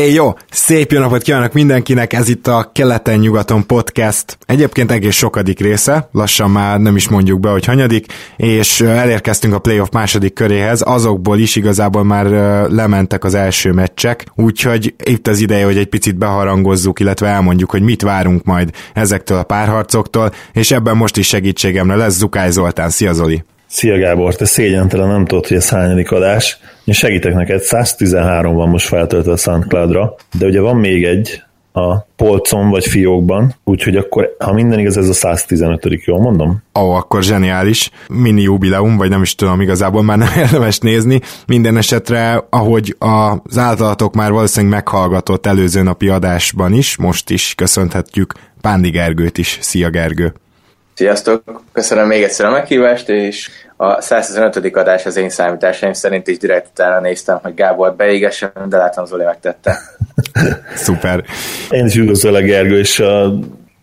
[0.00, 4.38] É, jó, szép jó napot kívánok mindenkinek, ez itt a Keleten-nyugaton podcast.
[4.46, 9.58] Egyébként egész sokadik része, lassan már nem is mondjuk be, hogy hanyadik, és elérkeztünk a
[9.58, 12.26] playoff második köréhez, azokból is igazából már
[12.70, 17.82] lementek az első meccsek, úgyhogy itt az ideje, hogy egy picit beharangozzuk, illetve elmondjuk, hogy
[17.82, 22.90] mit várunk majd ezektől a párharcoktól, és ebben most is segítségemre lesz Zukály Zoltán.
[22.90, 23.44] Szia Zoli!
[23.72, 26.58] Szia Gábor, te szégyentelen nem tudod, hogy ez hányadik adás.
[26.84, 31.42] Én segítek neked, 113 van most feltöltve a SoundCloud-ra, de ugye van még egy
[31.72, 36.62] a polcon vagy fiókban, úgyhogy akkor, ha minden igaz, ez a 115 jól mondom?
[36.78, 37.90] Ó, oh, akkor zseniális.
[38.08, 41.20] Mini jubileum, vagy nem is tudom, igazából már nem érdemes nézni.
[41.46, 48.32] Minden esetre, ahogy az általatok már valószínűleg meghallgatott előző napi adásban is, most is köszönhetjük
[48.60, 49.58] Pándi Gergőt is.
[49.60, 50.32] Szia Gergő!
[51.00, 51.62] Sziasztok!
[51.72, 54.76] Köszönöm még egyszer a meghívást, és a 115.
[54.76, 59.24] adás az én számításaim szerint is direkt utána néztem, hogy Gábor beégesen, de látom Zoli
[59.24, 59.78] megtette.
[60.74, 61.24] Szuper.
[61.70, 63.06] Én is üdvözöllek, Gergő, és uh,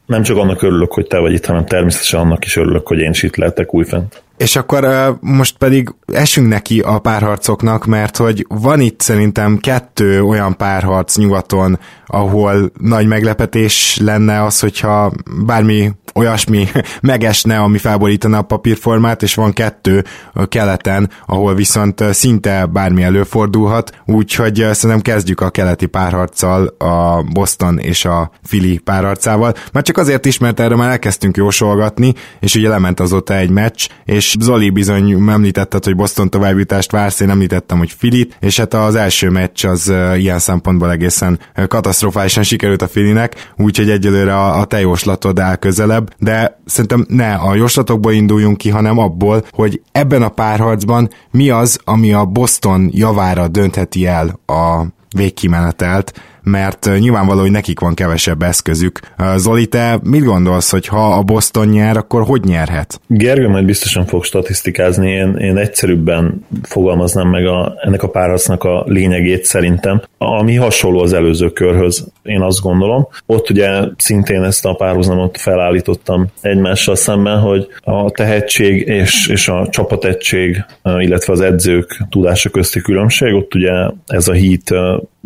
[0.05, 3.09] nem csak annak örülök, hogy te vagy itt, hanem természetesen annak is örülök, hogy én
[3.09, 4.21] is itt lehetek újfent.
[4.37, 10.23] És akkor uh, most pedig esünk neki a párharcoknak, mert hogy van itt szerintem kettő
[10.23, 15.11] olyan párharc nyugaton, ahol nagy meglepetés lenne az, hogyha
[15.45, 16.67] bármi olyasmi
[17.01, 20.03] megesne, ami felborítaná a papírformát, és van kettő
[20.49, 28.05] keleten, ahol viszont szinte bármi előfordulhat, úgyhogy szerintem kezdjük a keleti párharccal, a Boston és
[28.05, 32.99] a Philly párharcával, mert csak azért is, mert erre már elkezdtünk jósolgatni, és ugye lement
[32.99, 38.37] azóta egy meccs, és Zoli bizony említetted, hogy Boston továbbjutást vársz, én említettem, hogy Filit,
[38.39, 44.35] és hát az első meccs az ilyen szempontból egészen katasztrofálisan sikerült a Filinek, úgyhogy egyelőre
[44.35, 49.45] a, a te jóslatod áll közelebb, de szerintem ne a jóslatokból induljunk ki, hanem abból,
[49.51, 56.89] hogy ebben a párharcban mi az, ami a Boston javára döntheti el a végkimenetelt, mert
[56.99, 58.99] nyilvánvaló, hogy nekik van kevesebb eszközük.
[59.35, 62.99] Zoli, te mit gondolsz, hogy ha a Boston nyer, akkor hogy nyerhet?
[63.07, 68.83] Gergő majd biztosan fog statisztikázni, én, én egyszerűbben fogalmaznám meg a, ennek a párharcnak a
[68.87, 73.07] lényegét szerintem, ami hasonló az előző körhöz, én azt gondolom.
[73.25, 79.67] Ott ugye szintén ezt a párhuzamot felállítottam egymással szemben, hogy a tehetség és, és a
[79.69, 83.71] csapatettség, illetve az edzők tudása közti különbség, ott ugye
[84.05, 84.73] ez a hit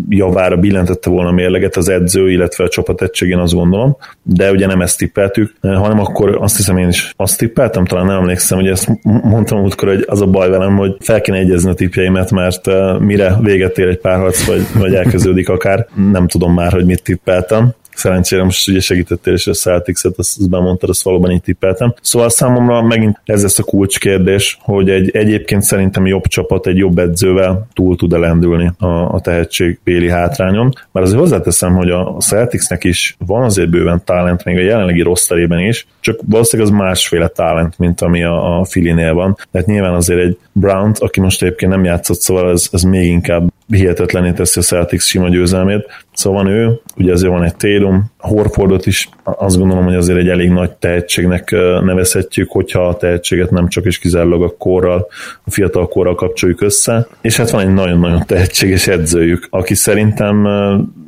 [0.10, 4.82] javára billentette volna mérleget az edző, illetve a csapat egységén azt gondolom, de ugye nem
[4.82, 8.90] ezt tippeltük, hanem akkor azt hiszem én is azt tippeltem, talán nem emlékszem, hogy ezt
[9.04, 13.00] mondtam múltkor, hogy az a baj velem, hogy fel kéne egyezni a tippjeimet, mert eh,
[13.00, 17.74] mire véget ér egy párharc, vagy, vagy elkezdődik akár, nem tudom már, hogy mit tippeltem
[17.96, 21.94] szerencsére most ugye segítettél, és a Celtics-et, azt, azt bemondtad, azt valóban így tippeltem.
[22.02, 26.98] Szóval számomra megint ez lesz a kulcskérdés, hogy egy egyébként szerintem jobb csapat egy jobb
[26.98, 30.74] edzővel túl tud-e lendülni a, a tehetség béli hátrányon.
[30.92, 35.26] Mert azért hozzáteszem, hogy a Celticsnek is van azért bőven talent, még a jelenlegi rossz
[35.26, 39.38] terében is, csak valószínűleg az másféle talent, mint ami a, a Filinél van.
[39.52, 43.52] Tehát nyilván azért egy Brown, aki most egyébként nem játszott, szóval ez, ez még inkább
[43.68, 45.86] hihetetlené teszi a Celtics sima győzelmét.
[46.22, 50.28] Szóval van ő, ugye azért van egy Tatum, Horfordot is azt gondolom, hogy azért egy
[50.28, 51.52] elég nagy tehetségnek
[51.84, 55.08] nevezhetjük, hogyha a tehetséget nem csak és kizárólag a korral,
[55.44, 57.08] a fiatal korral kapcsoljuk össze.
[57.22, 60.48] És hát van egy nagyon-nagyon tehetséges edzőjük, aki szerintem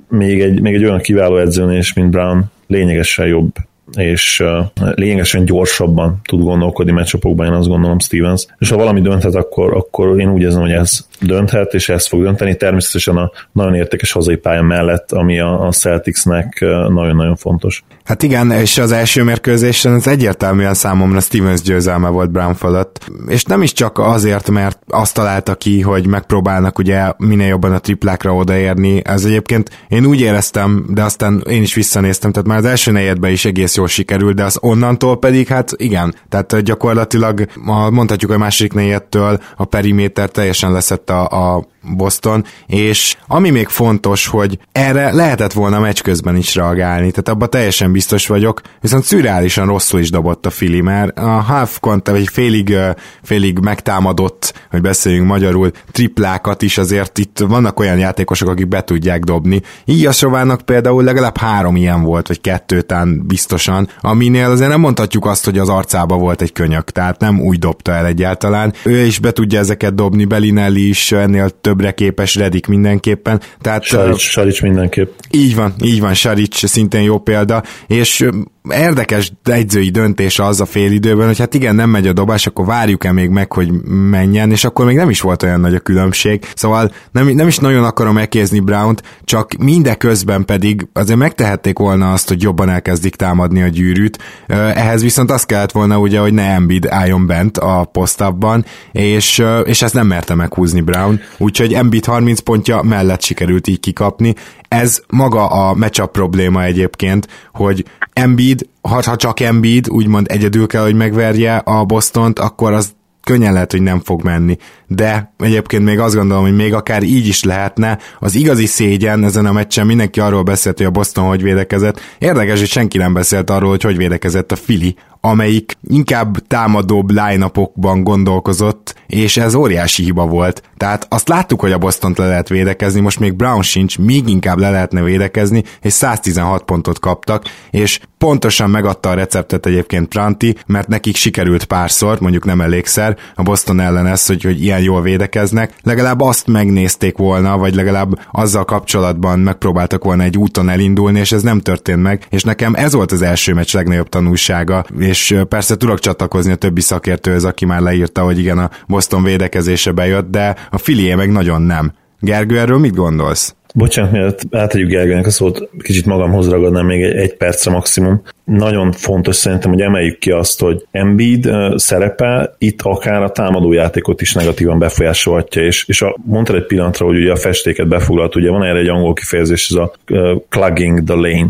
[0.10, 3.52] még egy, még egy olyan kiváló edzőnél is, mint Brown, lényegesen jobb
[3.96, 4.44] és
[4.76, 8.46] lényegesen gyorsabban tud gondolkodni meccsapokban, én azt gondolom Stevens.
[8.60, 12.22] És ha valami dönthet, akkor, akkor én úgy érzem, hogy ez dönthet, és ezt fog
[12.22, 12.56] dönteni.
[12.56, 16.58] Természetesen a nagyon értékes hazai pálya mellett, ami a, Celticsnek
[16.88, 17.84] nagyon-nagyon fontos.
[18.04, 23.12] Hát igen, és az első mérkőzésen ez egyértelműen számomra Stevens győzelme volt Brown fölött.
[23.28, 27.80] És nem is csak azért, mert azt találta ki, hogy megpróbálnak ugye minél jobban a
[27.80, 29.02] triplákra odaérni.
[29.06, 33.32] Ez egyébként én úgy éreztem, de aztán én is visszanéztem, tehát már az első negyedben
[33.32, 37.46] is egész jól sikerült, de az onnantól pedig hát igen, tehát gyakorlatilag
[37.92, 44.28] mondhatjuk a másik negyedtől a periméter teljesen leszett a, a Boston, és ami még fontos,
[44.28, 49.66] hogy erre lehetett volna meccs közben is reagálni, tehát abban teljesen biztos vagyok, viszont szürreálisan
[49.66, 52.78] rosszul is dobott a Fili, mert a half vagy félig,
[53.22, 59.24] félig megtámadott, hogy beszéljünk magyarul, triplákat is azért itt vannak olyan játékosok, akik be tudják
[59.24, 59.62] dobni.
[59.86, 65.58] Ígyasrovának például legalább három ilyen volt, vagy kettőtán biztosan, aminél azért nem mondhatjuk azt, hogy
[65.58, 68.74] az arcába volt egy könyök, tehát nem úgy dobta el egyáltalán.
[68.84, 73.42] Ő is be tudja ezeket dobni, Belinelli is ennél több többre képes, Redik mindenképpen.
[73.62, 75.12] Tehát, Saric, Saric mindenképp.
[75.32, 78.28] Így van, így van, Saric szintén jó példa, és
[78.70, 82.66] érdekes egyzői döntés az a fél időben, hogy hát igen, nem megy a dobás, akkor
[82.66, 83.72] várjuk-e még meg, hogy
[84.10, 86.46] menjen, és akkor még nem is volt olyan nagy a különbség.
[86.56, 92.28] Szóval nem, nem is nagyon akarom elkézni Brown-t, csak mindeközben pedig azért megtehették volna azt,
[92.28, 94.18] hogy jobban elkezdik támadni a gyűrűt.
[94.48, 99.82] Ehhez viszont azt kellett volna ugye, hogy ne Embiid álljon bent a posztabban, és, és
[99.82, 104.34] ezt nem merte meghúzni Brown, úgyhogy Embiid 30 pontja mellett sikerült így kikapni.
[104.68, 110.84] Ez maga a matchup probléma egyébként, hogy Embiid, ha, ha csak Embiid úgymond egyedül kell,
[110.84, 112.94] hogy megverje a Bostont, akkor az
[113.24, 114.58] könnyen lehet, hogy nem fog menni.
[114.88, 117.98] De egyébként még azt gondolom, hogy még akár így is lehetne.
[118.20, 122.00] Az igazi szégyen ezen a meccsen mindenki arról beszélt, hogy a Boston hogy védekezett.
[122.20, 124.96] Érdekes, hogy senki nem beszélt arról, hogy hogy védekezett a Fili,
[125.26, 127.52] amelyik inkább támadóbb line
[127.82, 130.62] gondolkozott, és ez óriási hiba volt.
[130.78, 134.58] Tehát azt láttuk, hogy a boston le lehet védekezni, most még Brown sincs, még inkább
[134.58, 140.88] le lehetne védekezni, és 116 pontot kaptak, és pontosan megadta a receptet egyébként Pranti, mert
[140.88, 145.74] nekik sikerült párszor, mondjuk nem elégszer, a Boston ellen ez, hogy, hogy ilyen jól védekeznek,
[145.84, 151.42] legalább azt megnézték volna, vagy legalább azzal kapcsolatban megpróbáltak volna egy úton elindulni, és ez
[151.42, 156.00] nem történt meg, és nekem ez volt az első meccs legnagyobb tanulsága, és persze tudok
[156.00, 160.78] csatlakozni a többi szakértőhöz, aki már leírta, hogy igen, a Boston védekezése bejött, de a
[160.78, 161.94] filié meg nagyon nem.
[162.20, 163.56] Gergő, erről mit gondolsz?
[163.76, 168.22] Bocsánat, mielőtt átadjuk Gergőnek a szót, kicsit magamhoz ragadnám még egy, egy percre maximum.
[168.44, 174.34] Nagyon fontos szerintem, hogy emeljük ki azt, hogy Embiid szerepe itt akár a támadójátékot is
[174.34, 178.64] negatívan befolyásolhatja, és, és a, mondtad egy pillanatra, hogy ugye a festéket befoglalt, ugye van
[178.64, 181.50] erre egy angol kifejezés, ez a uh, plugging the lane,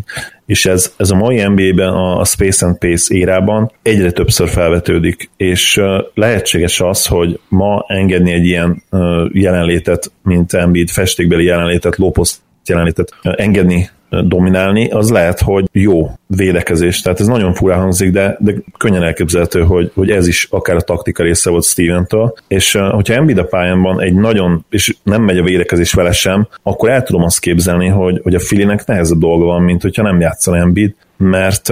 [0.53, 5.81] és ez, ez a mai NBA-ben a Space and Pace érában egyre többször felvetődik, és
[6.13, 8.83] lehetséges az, hogy ma engedni egy ilyen
[9.31, 13.89] jelenlétet, mint Embiid festékbeli jelenlétet, lóposzt jelenlétet engedni
[14.21, 17.01] dominálni, az lehet, hogy jó védekezés.
[17.01, 20.81] Tehát ez nagyon furán hangzik, de, de könnyen elképzelhető, hogy, hogy ez is akár a
[20.81, 25.43] taktika része volt Steven-től, és hogyha Embiid a pályánban egy nagyon, és nem megy a
[25.43, 29.61] védekezés vele sem, akkor el tudom azt képzelni, hogy, hogy a Filinek nehezebb dolga van,
[29.61, 31.69] mint hogyha nem játszol Embiid, mert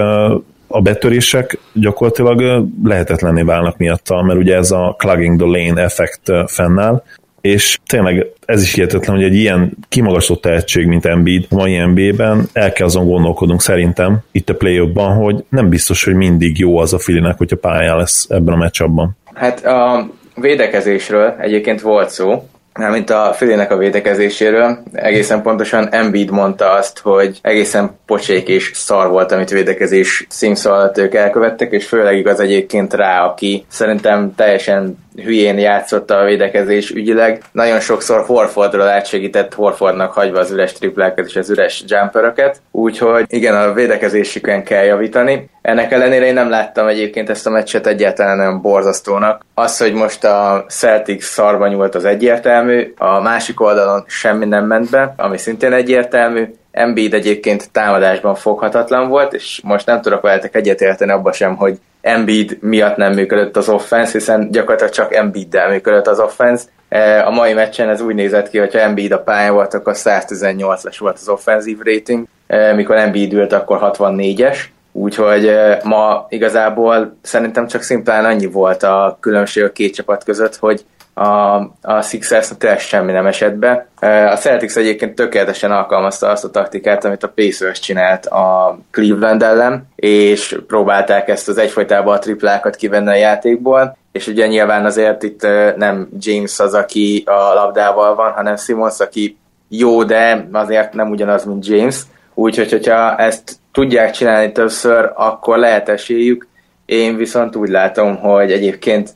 [0.71, 7.03] a betörések gyakorlatilag lehetetlenné válnak miatta, mert ugye ez a clogging the lane effekt fennáll,
[7.41, 12.49] és tényleg ez is hihetetlen, hogy egy ilyen kimagasló tehetség, mint Embiid a mai NBA-ben,
[12.53, 16.93] el kell azon gondolkodnunk szerintem itt a play hogy nem biztos, hogy mindig jó az
[16.93, 19.17] a Filinek, hogyha pályán lesz ebben a meccsabban.
[19.33, 24.77] Hát a védekezésről egyébként volt szó, mint a Filének a védekezéséről.
[24.94, 30.97] Egészen pontosan Embiid mondta azt, hogy egészen pocsék és szar volt, amit védekezés színszó alatt
[30.97, 37.41] ők elkövettek, és főleg igaz egyébként rá, aki szerintem teljesen hülyén játszott a védekezés ügyileg.
[37.51, 43.56] Nagyon sokszor Horfordról átsegített Horfordnak hagyva az üres triplákat és az üres jumperöket, úgyhogy igen,
[43.56, 45.50] a védekezésükön kell javítani.
[45.62, 49.45] Ennek ellenére én nem láttam egyébként ezt a meccset egyáltalán nem borzasztónak.
[49.53, 52.60] Az, hogy most a Celtics szarba nyúlt az egyértelmű,
[52.97, 59.33] a másik oldalon semmi nem ment be, ami szintén egyértelmű, Embiid egyébként támadásban foghatatlan volt,
[59.33, 64.11] és most nem tudok veletek egyetérteni abba sem, hogy Embiid miatt nem működött az offense,
[64.11, 66.63] hiszen gyakorlatilag csak Embiiddel működött az offense.
[66.89, 70.95] E, a mai meccsen ez úgy nézett ki, hogyha Embiid a pályán volt, akkor 118-es
[70.99, 74.57] volt az offenzív rating, e, mikor Embiid ült, akkor 64-es.
[74.91, 80.55] Úgyhogy e, ma igazából szerintem csak szimplán annyi volt a különbség a két csapat között,
[80.55, 83.87] hogy a, a Sixers tényleg semmi nem esett be.
[84.31, 89.88] A Celtics egyébként tökéletesen alkalmazta azt a taktikát, amit a Pacers csinált a Cleveland ellen,
[89.95, 95.41] és próbálták ezt az egyfolytában a triplákat kivenni a játékból, és ugye nyilván azért itt
[95.75, 101.45] nem James az, aki a labdával van, hanem Simons, aki jó, de azért nem ugyanaz,
[101.45, 102.01] mint James.
[102.33, 106.47] Úgyhogy, hogyha ezt tudják csinálni többször, akkor lehet esélyük.
[106.86, 109.09] Én viszont úgy látom, hogy egyébként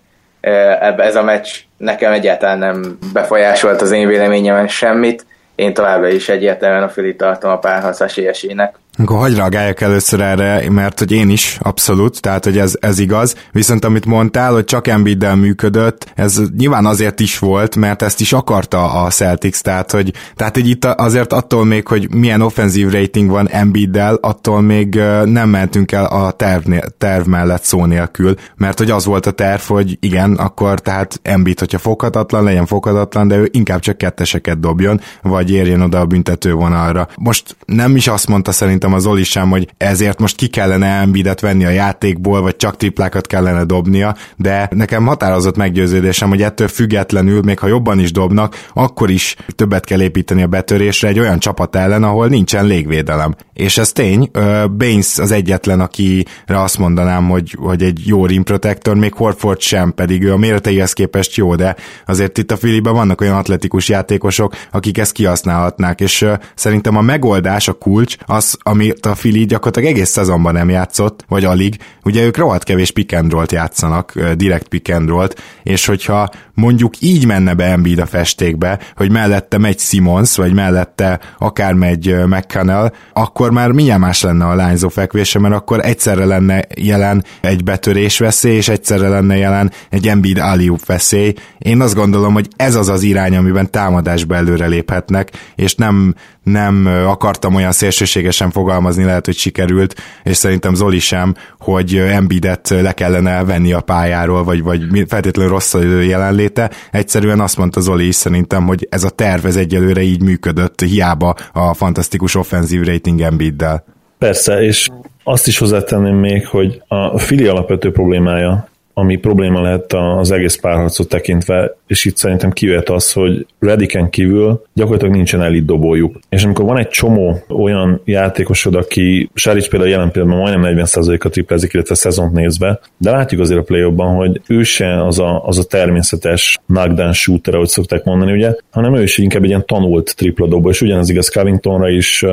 [0.97, 5.25] ez a meccs nekem egyáltalán nem befolyásolt az én véleményemen semmit.
[5.55, 8.75] Én továbbra is egyértelműen a Fili tartom a párharc esélyesének.
[8.97, 13.35] Akkor hagyj reagáljak először erre, mert hogy én is abszolút, tehát hogy ez, ez igaz.
[13.51, 18.33] Viszont amit mondtál, hogy csak Embiiddel működött, ez nyilván azért is volt, mert ezt is
[18.33, 23.29] akarta a Celtics, tehát hogy, tehát hogy itt azért attól még, hogy milyen offenzív rating
[23.29, 28.91] van Embiiddel, attól még nem mentünk el a terv, terv mellett szó nélkül, mert hogy
[28.91, 33.49] az volt a terv, hogy igen, akkor tehát Embiid, hogyha foghatatlan, legyen foghatatlan, de ő
[33.51, 37.07] inkább csak ketteseket dobjon, vagy érjen oda a büntető vonalra.
[37.17, 40.87] Most nem is azt mondta szerint szerintem az Oli sem, hogy ezért most ki kellene
[40.87, 46.67] Embiidet venni a játékból, vagy csak triplákat kellene dobnia, de nekem határozott meggyőződésem, hogy ettől
[46.67, 51.39] függetlenül, még ha jobban is dobnak, akkor is többet kell építeni a betörésre egy olyan
[51.39, 53.35] csapat ellen, ahol nincsen légvédelem.
[53.53, 54.31] És ez tény,
[54.77, 59.93] Baines az egyetlen, akire azt mondanám, hogy, hogy egy jó rim protector, még Horford sem,
[59.93, 61.75] pedig ő a méreteihez képest jó, de
[62.05, 66.25] azért itt a Filiben vannak olyan atletikus játékosok, akik ezt kihasználhatnák, és
[66.55, 71.45] szerintem a megoldás, a kulcs, az, amit a Fili gyakorlatilag egész szezonban nem játszott, vagy
[71.45, 77.25] alig, ugye ők rohadt kevés pick and játszanak, direkt pick and és hogyha mondjuk így
[77.25, 83.51] menne be Embiid a festékbe, hogy mellette megy Simons, vagy mellette akár megy McConnell, akkor
[83.51, 88.55] már milyen más lenne a lányzó fekvése, mert akkor egyszerre lenne jelen egy betörés veszély,
[88.55, 91.33] és egyszerre lenne jelen egy Embiid Aliup veszély.
[91.57, 96.15] Én azt gondolom, hogy ez az az irány, amiben támadásba előre léphetnek, és nem,
[96.45, 102.91] nem akartam olyan szélsőségesen fogalmazni, lehet, hogy sikerült, és szerintem Zoli sem, hogy Embiidet le
[102.91, 105.75] kellene venni a pályáról, vagy, vagy feltétlenül rossz
[106.07, 106.71] jelenléte.
[106.91, 111.35] Egyszerűen azt mondta Zoli is szerintem, hogy ez a terv ez egyelőre így működött, hiába
[111.53, 113.83] a fantasztikus offenzív rating Embiiddel.
[114.17, 114.87] Persze, és
[115.23, 121.09] azt is hozzátenném még, hogy a Fili alapvető problémája ami probléma lehet az egész párharcot
[121.09, 126.19] tekintve, és itt szerintem kijöhet az, hogy Rediken kívül gyakorlatilag nincsen elit dobójuk.
[126.29, 131.73] És amikor van egy csomó olyan játékosod, aki Sárics például jelen pillanatban majdnem 40%-a triplezik,
[131.73, 135.63] illetve szezont nézve, de látjuk azért a play hogy ő se az a, az a
[135.63, 140.47] természetes knockdown shooter, ahogy szokták mondani, ugye, hanem ő is inkább egy ilyen tanult tripla
[140.47, 142.25] dobó, és ugyanez igaz Covingtonra is,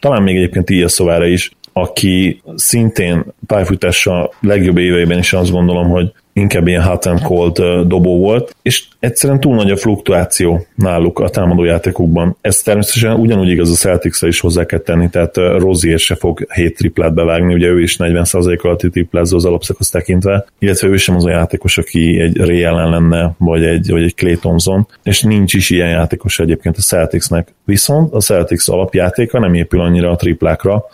[0.00, 6.66] talán még egyébként Ilyeszovára is, aki szintén pályafutása legjobb éveiben is azt gondolom, hogy inkább
[6.66, 12.36] ilyen hot and cold dobó volt, és egyszerűen túl nagy a fluktuáció náluk a támadójátékokban.
[12.40, 16.76] Ez természetesen ugyanúgy igaz a celtics is hozzá kell tenni, tehát Rozier se fog 7
[16.76, 21.26] triplát bevágni, ugye ő is 40% alatti triplázó az alapszakasz tekintve, illetve ő sem az
[21.26, 25.54] a játékos, aki egy Ray ellen lenne, vagy egy, vagy egy Clay Thompson, és nincs
[25.54, 27.54] is ilyen játékos egyébként a Celticsnek.
[27.64, 30.84] Viszont a Celtics alapjátéka nem épül annyira a triplákra,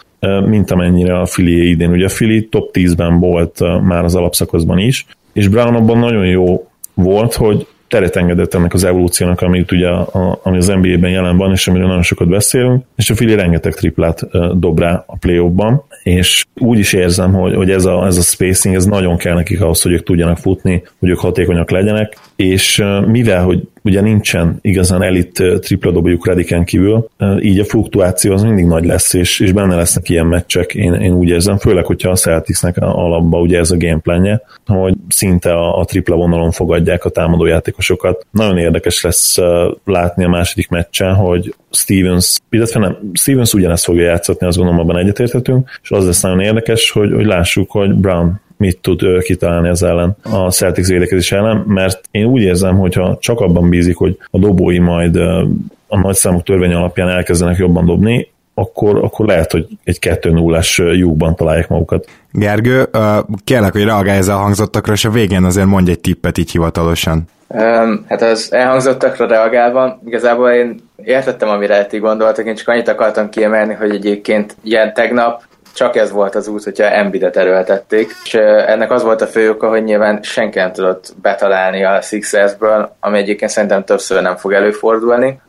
[0.46, 1.90] mint amennyire a Fili idén.
[1.90, 6.68] Ugye a Fili top 10-ben volt már az alapszakaszban is, és Brown abban nagyon jó
[6.94, 11.52] volt, hogy teret engedett ennek az evolúciónak, amit ugye a, ami az NBA-ben jelen van,
[11.52, 14.26] és amiről nagyon sokat beszélünk, és a Fili rengeteg triplát
[14.58, 18.22] dob rá a play ban és úgy is érzem, hogy, hogy ez, a, ez a
[18.22, 22.84] spacing, ez nagyon kell nekik ahhoz, hogy ők tudjanak futni, hogy ők hatékonyak legyenek, és
[23.06, 27.08] mivel, hogy ugye nincsen igazán elit tripla dobjuk Rediken kívül,
[27.40, 31.12] így a fluktuáció az mindig nagy lesz, és, és benne lesznek ilyen meccsek, én, én
[31.12, 35.84] úgy érzem, főleg, hogyha a Celticsnek alapba ugye ez a gameplanje, hogy szinte a, a
[35.84, 38.26] tripla vonalon fogadják a támadójátékosokat.
[38.30, 39.38] Nagyon érdekes lesz
[39.84, 44.98] látni a második meccsen, hogy Stevens, illetve nem, Stevens ugyanezt fogja játszatni, azt gondolom abban
[44.98, 49.82] egyetérthetünk, és az lesz nagyon érdekes, hogy, hogy lássuk, hogy Brown mit tud kitalálni az
[49.82, 54.38] ellen, a Celtics védekezés ellen, mert én úgy érzem, hogyha csak abban bízik, hogy a
[54.38, 55.16] dobói majd
[55.86, 61.68] a nagyszámú törvény alapján elkezdenek jobban dobni, akkor, akkor lehet, hogy egy 2-0-as lyukban találják
[61.68, 62.06] magukat.
[62.32, 62.88] Gergő,
[63.44, 67.24] kérlek, hogy reagálj ezzel hangzottakra, és a végén azért mondj egy tippet így hivatalosan.
[67.48, 73.28] Um, hát az elhangzottakra reagálva, igazából én értettem, amire ti gondoltak, én csak annyit akartam
[73.28, 75.42] kiemelni, hogy egyébként ilyen tegnap
[75.74, 79.68] csak ez volt az út, hogyha Embidet erőltették, és ennek az volt a fő oka,
[79.68, 85.40] hogy nyilván senki nem tudott betalálni a Sixersből, ami egyébként szerintem többször nem fog előfordulni.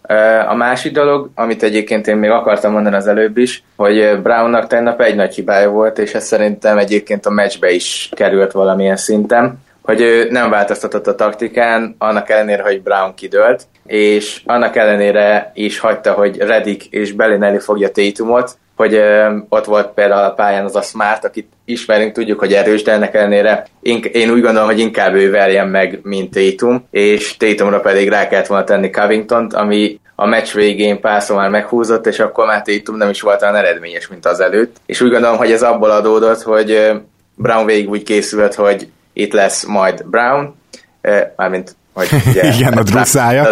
[0.47, 5.01] A másik dolog, amit egyébként én még akartam mondani az előbb is, hogy Brownnak tegnap
[5.01, 10.01] egy nagy hibája volt, és ez szerintem egyébként a meccsbe is került valamilyen szinten, hogy
[10.01, 16.11] ő nem változtatott a taktikán, annak ellenére, hogy Brown kidőlt, és annak ellenére is hagyta,
[16.11, 20.81] hogy Redik és Bellinelli fogja Tatumot, hogy ö, ott volt például a pályán az a
[20.81, 25.13] Smart, akit ismerünk, tudjuk, hogy erős, de ennek ellenére én, én úgy gondolom, hogy inkább
[25.13, 30.25] ő verjen meg, mint Tatum, és Tatumra pedig rá kellett volna tenni Covington-t, ami a
[30.25, 34.25] meccs végén párszor már meghúzott, és akkor már Tatum nem is volt olyan eredményes, mint
[34.25, 34.75] az előtt.
[34.85, 36.91] És úgy gondolom, hogy ez abból adódott, hogy
[37.35, 40.55] Brown végig úgy készült, hogy itt lesz majd Brown,
[41.35, 43.47] mármint, hogy ugye, Igen, a druszája.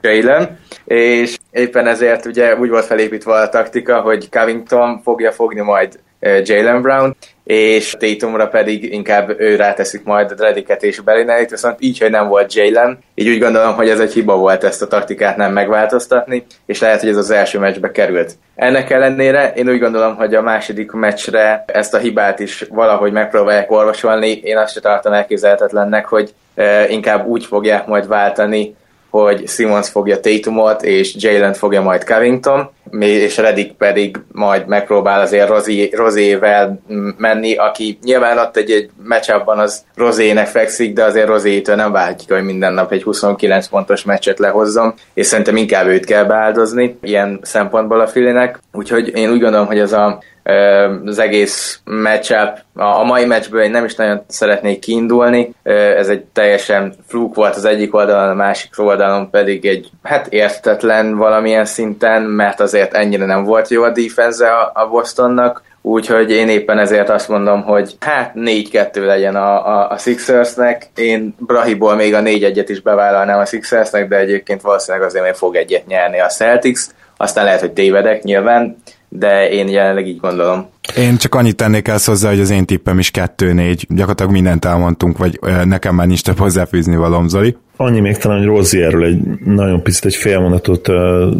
[0.00, 5.98] Jalen, és éppen ezért ugye úgy volt felépítve a taktika, hogy Covington fogja fogni majd
[6.42, 11.98] Jalen Brown, és Tatumra pedig inkább ő ráteszik majd a Drediket és Bellinellit, viszont így,
[11.98, 15.36] hogy nem volt Jalen, így úgy gondolom, hogy ez egy hiba volt ezt a taktikát
[15.36, 18.32] nem megváltoztatni, és lehet, hogy ez az első meccsbe került.
[18.54, 23.70] Ennek ellenére én úgy gondolom, hogy a második meccsre ezt a hibát is valahogy megpróbálják
[23.70, 24.30] orvosolni.
[24.30, 26.34] Én azt sem tartom elképzelhetetlennek, hogy
[26.88, 28.76] inkább úgy fogják majd váltani,
[29.20, 35.48] hogy Simons fogja Tatumot, és Jalen fogja majd Covington, és Redik pedig majd megpróbál azért
[35.48, 36.80] Rozi, Rozével
[37.16, 42.32] menni, aki nyilván ott egy, egy meccsabban az Rozének fekszik, de azért Rozétől nem vágyik,
[42.32, 47.38] hogy minden nap egy 29 pontos meccset lehozzon, és szerintem inkább őt kell beáldozni ilyen
[47.42, 48.58] szempontból a Filinek.
[48.72, 50.18] Úgyhogy én úgy gondolom, hogy az a
[51.04, 52.58] az egész matchup.
[52.74, 55.54] A mai meccsből én nem is nagyon szeretnék kiindulni.
[55.62, 61.16] Ez egy teljesen fluk volt az egyik oldalon, a másik oldalon pedig egy hát értetlen
[61.16, 65.62] valamilyen szinten, mert azért ennyire nem volt jó a defense a Bostonnak.
[65.86, 70.90] Úgyhogy én éppen ezért azt mondom, hogy hát 4-2 legyen a, a, a Sixersnek.
[70.94, 75.56] Én Brahiból még a 4-1-et is bevállalnám a Sixersnek, de egyébként valószínűleg azért még fog
[75.56, 76.80] egyet nyerni a Celtics.
[77.16, 78.76] Aztán lehet, hogy tévedek nyilván,
[79.08, 80.70] de én jelenleg így gondolom.
[80.96, 85.18] Én csak annyit tennék el hozzá, hogy az én tippem is 2-4, gyakorlatilag mindent elmondtunk,
[85.18, 87.56] vagy nekem már nincs több hozzáfűzni valom, Zoli.
[87.76, 91.32] Annyi még talán, hogy Rozierről egy nagyon picit egy fél mondatot uh,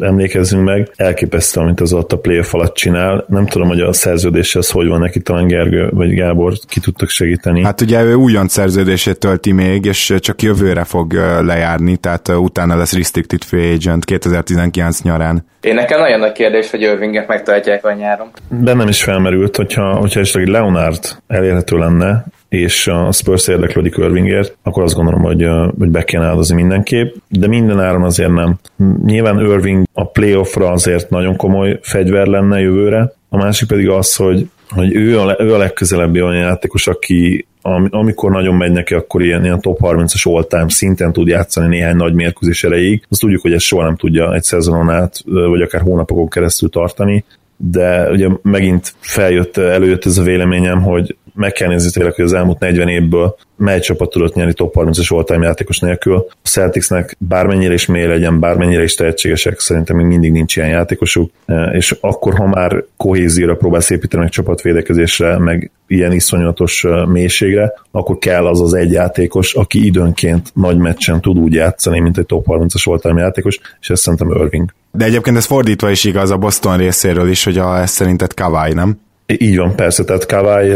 [0.00, 0.90] emlékezzünk meg.
[0.96, 3.24] Elképesztő, amit az ott a playoff alatt csinál.
[3.28, 7.08] Nem tudom, hogy a szerződés az hogy van neki, talán Gergő vagy Gábor ki tudtak
[7.08, 7.64] segíteni.
[7.64, 11.12] Hát ugye ő újon szerződését tölti még, és csak jövőre fog
[11.44, 15.46] lejárni, tehát utána lesz restricted free agent 2019 nyarán.
[15.60, 18.30] Én nekem nagyon nagy kérdés, hogy Irvinget megtartják a nyáron.
[18.48, 24.82] Bennem is felmerült, hogyha, hogyha esetleg Leonard elérhető lenne, és a Spurs érdeklődik Irvingért, akkor
[24.82, 25.46] azt gondolom, hogy,
[25.78, 28.58] hogy be kéne áldozni mindenképp, de minden áron azért nem.
[29.04, 34.48] Nyilván Irving a playoffra azért nagyon komoly fegyver lenne jövőre, a másik pedig az, hogy,
[34.70, 37.46] hogy ő, a, ő a legközelebbi olyan játékos, aki
[37.90, 42.14] amikor nagyon megy neki, akkor ilyen, ilyen top 30-as all-time szinten tud játszani néhány nagy
[42.14, 43.02] mérkőzés erejéig.
[43.08, 47.24] Azt tudjuk, hogy ez soha nem tudja egy szezonon át, vagy akár hónapokon keresztül tartani,
[47.70, 52.32] de ugye megint feljött, előjött ez a véleményem, hogy meg kell nézni tényleg, hogy az
[52.32, 56.16] elmúlt 40 évből mely csapat tudott nyerni top 30-as all játékos nélkül.
[56.16, 61.30] A Celticsnek bármennyire is mély legyen, bármennyire is tehetségesek, szerintem még mindig nincs ilyen játékosuk,
[61.46, 67.72] e, és akkor, ha már kohézióra próbálsz építeni, meg csapatvédekezésre, meg ilyen iszonyatos e, mélységre,
[67.90, 72.26] akkor kell az az egy játékos, aki időnként nagy meccsen tud úgy játszani, mint egy
[72.26, 74.72] top 30-as all játékos, és ez szerintem Irving.
[74.92, 78.72] De egyébként ez fordítva is igaz a Boston részéről is, hogy a, ez szerinted Kawai,
[78.72, 78.98] nem?
[79.26, 80.70] Így van, persze, tehát Kawai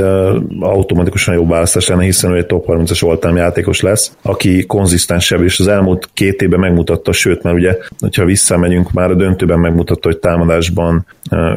[0.61, 5.61] automatikusan jobb választás lenne, hiszen ő egy top 30-as oltám játékos lesz, aki konzisztensebb, és
[5.61, 10.19] az elmúlt két évben megmutatta, sőt, mert ugye, hogyha visszamegyünk, már a döntőben megmutatta, hogy
[10.19, 11.07] támadásban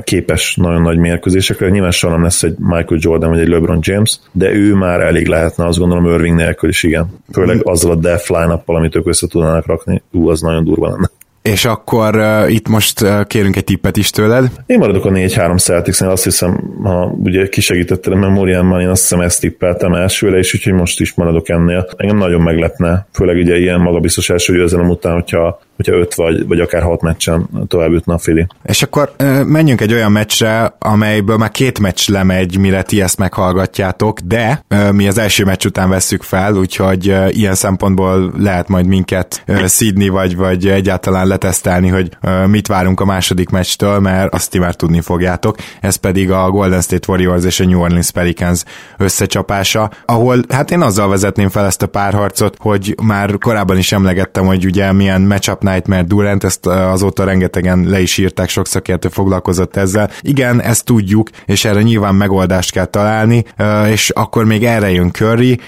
[0.04, 1.70] képes nagyon nagy mérkőzésekre.
[1.70, 5.28] Nyilván soha nem lesz egy Michael Jordan vagy egy LeBron James, de ő már elég
[5.28, 7.08] lehetne, azt gondolom Irving nélkül is, igen.
[7.32, 11.10] Főleg azzal a def line amit ők össze tudnának rakni, ú, az nagyon durva lenne.
[11.50, 14.52] És akkor uh, itt most uh, kérünk egy tippet is tőled.
[14.66, 19.20] Én maradok a 4-3 celtics azt hiszem, ha ugye kisegítetted a memóriámmal, én azt hiszem
[19.20, 21.88] ezt tippeltem elsőre, és úgyhogy most is maradok ennél.
[21.98, 26.60] Engem nagyon meglepne, főleg ugye ilyen magabiztos első győzelem után, hogyha hogyha öt vagy, vagy
[26.60, 28.48] akár hat meccsen tovább jutna a Fili.
[28.64, 29.12] És akkor
[29.46, 35.08] menjünk egy olyan meccsre, amelyből már két meccs lemegy, mire ti ezt meghallgatjátok, de mi
[35.08, 40.68] az első meccs után vesszük fel, úgyhogy ilyen szempontból lehet majd minket szídni, vagy, vagy
[40.68, 42.10] egyáltalán letesztelni, hogy
[42.48, 45.58] mit várunk a második meccstől, mert azt ti már tudni fogjátok.
[45.82, 48.64] Ez pedig a Golden State Warriors és a New Orleans Pelicans
[48.98, 54.46] összecsapása, ahol hát én azzal vezetném fel ezt a párharcot, hogy már korábban is emlegettem,
[54.46, 59.76] hogy ugye milyen matchup Nightmare Durant, ezt azóta rengetegen le is írták, sok szakértő foglalkozott
[59.76, 60.10] ezzel.
[60.22, 63.44] Igen, ezt tudjuk, és erre nyilván megoldást kell találni,
[63.90, 65.60] és akkor még erre jön Curry.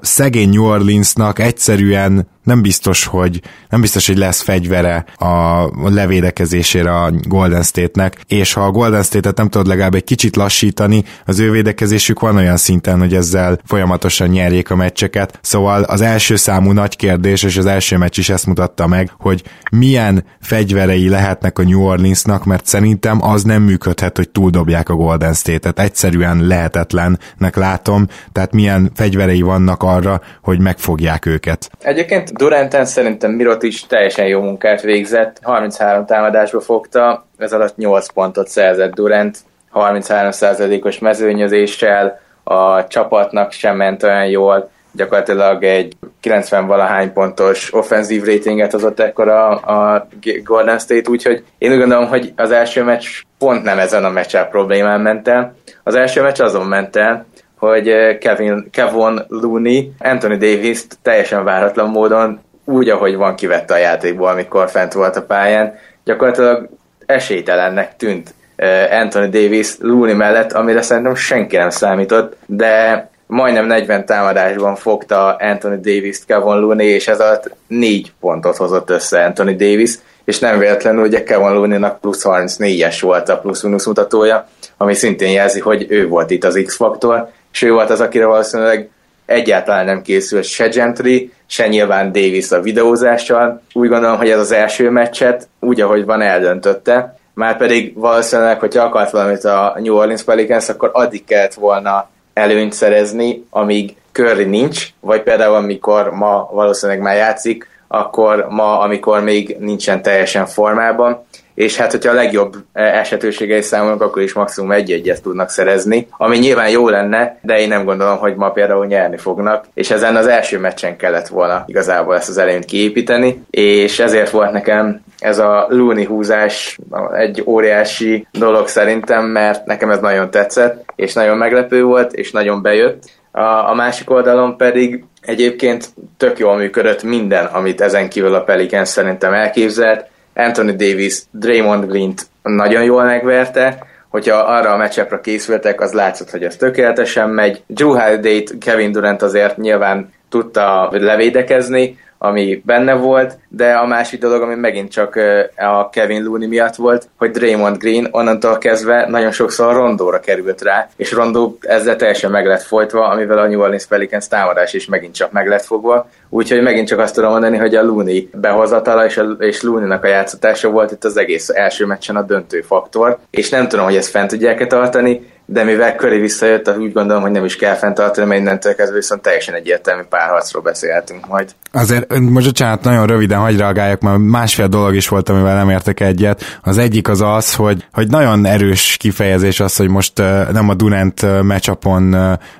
[0.00, 7.10] Szegény New Orleansnak egyszerűen nem biztos, hogy nem biztos, hogy lesz fegyvere a levédekezésére a
[7.10, 11.50] Golden State-nek, és ha a Golden State-et nem tudod legalább egy kicsit lassítani, az ő
[11.50, 15.38] védekezésük van olyan szinten, hogy ezzel folyamatosan nyerjék a meccseket.
[15.42, 19.42] Szóval az első számú nagy kérdés, és az első meccs is ezt mutatta meg, hogy
[19.70, 25.34] milyen fegyverei lehetnek a New Orleansnak, mert szerintem az nem működhet, hogy túldobják a Golden
[25.34, 25.78] State-et.
[25.78, 31.70] Egyszerűen lehetetlennek látom, tehát milyen fegyverei vannak arra, hogy megfogják őket.
[31.78, 38.12] Egyébként Duranten szerintem Mirot is teljesen jó munkát végzett, 33 támadásba fogta, ez alatt 8
[38.12, 39.38] pontot szerzett Durant,
[39.74, 48.72] 33%-os mezőnyözéssel, a csapatnak sem ment olyan jól, gyakorlatilag egy 90 valahány pontos offenzív ratinget
[48.72, 50.06] hozott ekkor a, a
[50.44, 53.06] Golden State, úgyhogy én úgy gondolom, hogy az első meccs
[53.38, 55.54] pont nem ezen a meccsel problémán ment el.
[55.82, 57.26] Az első meccs azon ment el,
[57.68, 63.76] hogy eh, Kevin, Kevon Looney Anthony davis teljesen váratlan módon úgy, ahogy van, kivette a
[63.76, 65.74] játékból, amikor fent volt a pályán.
[66.04, 66.68] Gyakorlatilag
[67.06, 74.06] esélytelennek tűnt eh, Anthony Davis Looney mellett, amire szerintem senki nem számított, de majdnem 40
[74.06, 79.98] támadásban fogta Anthony Davis-t Kevin Looney, és ez alatt négy pontot hozott össze Anthony Davis,
[80.24, 85.60] és nem véletlenül ugye Kevin Looney-nak plusz 34-es volt a plusz-minusz mutatója, ami szintén jelzi,
[85.60, 88.90] hogy ő volt itt az X-faktor, és ő volt az, akire valószínűleg
[89.26, 93.62] egyáltalán nem készült se Gentry, se nyilván Davis a videózással.
[93.72, 97.16] Úgy gondolom, hogy ez az első meccset úgy, ahogy van, eldöntötte.
[97.34, 102.72] Már pedig valószínűleg, hogyha akart valamit a New Orleans Pelicans, akkor addig kellett volna előnyt
[102.72, 109.56] szerezni, amíg Curry nincs, vagy például amikor ma valószínűleg már játszik, akkor ma, amikor még
[109.58, 111.24] nincsen teljesen formában,
[111.54, 116.38] és hát hogyha a legjobb eh, esetőségei számolunk, akkor is maximum egy-egyet tudnak szerezni, ami
[116.38, 120.26] nyilván jó lenne, de én nem gondolom, hogy ma például nyerni fognak, és ezen az
[120.26, 125.66] első meccsen kellett volna igazából ezt az előnyt kiépíteni, és ezért volt nekem ez a
[125.68, 126.78] Looney húzás
[127.12, 132.62] egy óriási dolog szerintem, mert nekem ez nagyon tetszett, és nagyon meglepő volt, és nagyon
[132.62, 133.02] bejött.
[133.32, 138.88] A, a másik oldalon pedig egyébként tök jól működött minden, amit ezen kívül a Pelicans
[138.88, 145.92] szerintem elképzelt, Anthony Davis Draymond Green-t nagyon jól megverte, hogyha arra a meccsepre készültek, az
[145.92, 147.62] látszott, hogy ez tökéletesen megy.
[147.66, 154.42] Drew holiday Kevin Durant azért nyilván tudta levédekezni, ami benne volt, de a másik dolog,
[154.42, 155.16] ami megint csak
[155.56, 160.88] a Kevin Looney miatt volt, hogy Draymond Green onnantól kezdve nagyon sokszor Rondóra került rá,
[160.96, 165.14] és Rondó ezzel teljesen meg lett folytva, amivel a New Orleans Pelicans támadás is megint
[165.14, 169.16] csak meg lett fogva, úgyhogy megint csak azt tudom mondani, hogy a Looney behozatala és,
[169.16, 173.48] a, és Looney-nak a játszatása volt itt az egész első meccsen a döntő faktor, és
[173.48, 177.44] nem tudom, hogy ezt fent tudják-e tartani, de mivel Curry visszajött, úgy gondolom, hogy nem
[177.44, 181.50] is kell fenntartani, mert innentől kezdve viszont teljesen egyértelmű párharcról beszélhetünk majd.
[181.72, 186.00] Azért most bocsánat, nagyon röviden hagy reagáljak, mert másfél dolog is volt, amivel nem értek
[186.00, 186.58] egyet.
[186.62, 190.18] Az egyik az az, hogy, hogy nagyon erős kifejezés az, hogy most
[190.52, 192.02] nem a Durant meccsapon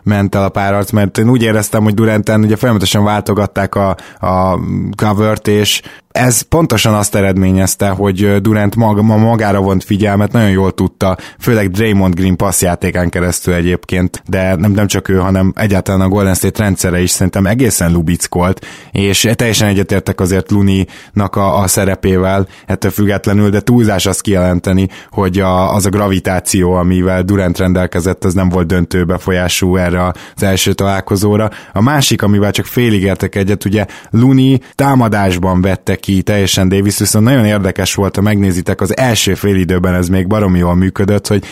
[0.02, 4.58] ment el a párharc, mert én úgy éreztem, hogy Duranten ugye folyamatosan váltogatták a, a
[4.96, 11.16] covert, és ez pontosan azt eredményezte, hogy Durant maga, magára vont figyelmet, nagyon jól tudta,
[11.38, 16.34] főleg Draymond Green passzjátékán keresztül egyébként, de nem, nem csak ő, hanem egyáltalán a Golden
[16.34, 22.90] State rendszere is szerintem egészen lubickolt, és teljesen egyetértek azért Luni-nak a, a szerepével ettől
[22.90, 28.48] függetlenül, de túlzás azt kijelenteni, hogy a, az a gravitáció, amivel Durant rendelkezett, az nem
[28.48, 31.50] volt döntő befolyású erre az első találkozóra.
[31.72, 37.24] A másik, amivel csak félig értek egyet, ugye Luni támadásban vette ki teljesen Davis, viszont
[37.24, 41.44] nagyon érdekes volt, ha megnézitek, az első fél időben ez még baromi jól működött, hogy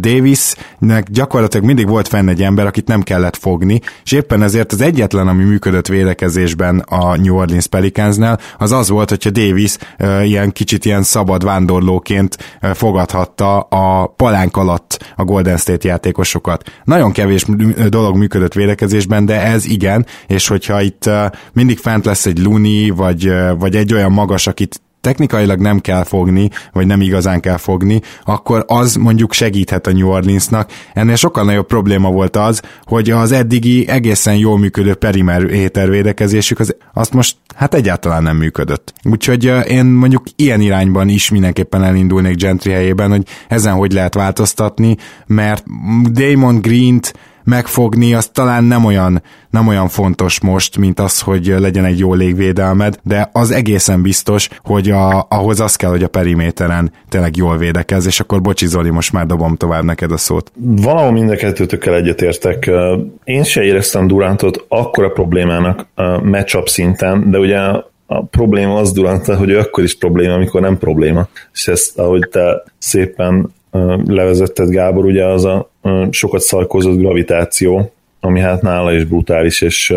[0.00, 4.80] Davisnek gyakorlatilag mindig volt fenn egy ember, akit nem kellett fogni, és éppen ezért az
[4.80, 9.76] egyetlen, ami működött védekezésben a New Orleans Pelicansnál, az az volt, hogyha Davis
[10.22, 16.70] ilyen kicsit ilyen szabad vándorlóként fogadhatta a palánk alatt a Golden State játékosokat.
[16.84, 17.44] Nagyon kevés
[17.88, 21.10] dolog működött védekezésben, de ez igen, és hogyha itt
[21.52, 26.50] mindig fent lesz egy Luni, vagy, vagy egy olyan magas, akit technikailag nem kell fogni,
[26.72, 30.70] vagy nem igazán kell fogni, akkor az mondjuk segíthet a New Orleansnak.
[30.92, 36.76] Ennél sokkal nagyobb probléma volt az, hogy az eddigi egészen jól működő periméter védekezésük, az,
[36.94, 38.92] azt most hát egyáltalán nem működött.
[39.02, 44.96] Úgyhogy én mondjuk ilyen irányban is mindenképpen elindulnék Gentry helyében, hogy ezen hogy lehet változtatni,
[45.26, 45.64] mert
[46.12, 51.84] Damon Green-t megfogni, az talán nem olyan, nem olyan fontos most, mint az, hogy legyen
[51.84, 56.92] egy jó légvédelmed, de az egészen biztos, hogy a, ahhoz az kell, hogy a periméteren
[57.08, 60.52] tényleg jól védekez, és akkor bocsi Zoli, most már dobom tovább neked a szót.
[60.56, 62.70] Valahol mind a kettőtökkel egyetértek.
[63.24, 65.86] Én se éreztem Durantot akkora problémának
[66.22, 67.58] matchup szinten, de ugye
[68.06, 71.28] a probléma az Durant, hogy ő akkor is probléma, amikor nem probléma.
[71.52, 73.52] És ezt, ahogy te szépen
[74.06, 75.70] levezetted Gábor, ugye az a
[76.10, 79.94] sokat szarkozott gravitáció, ami hát nála is brutális, és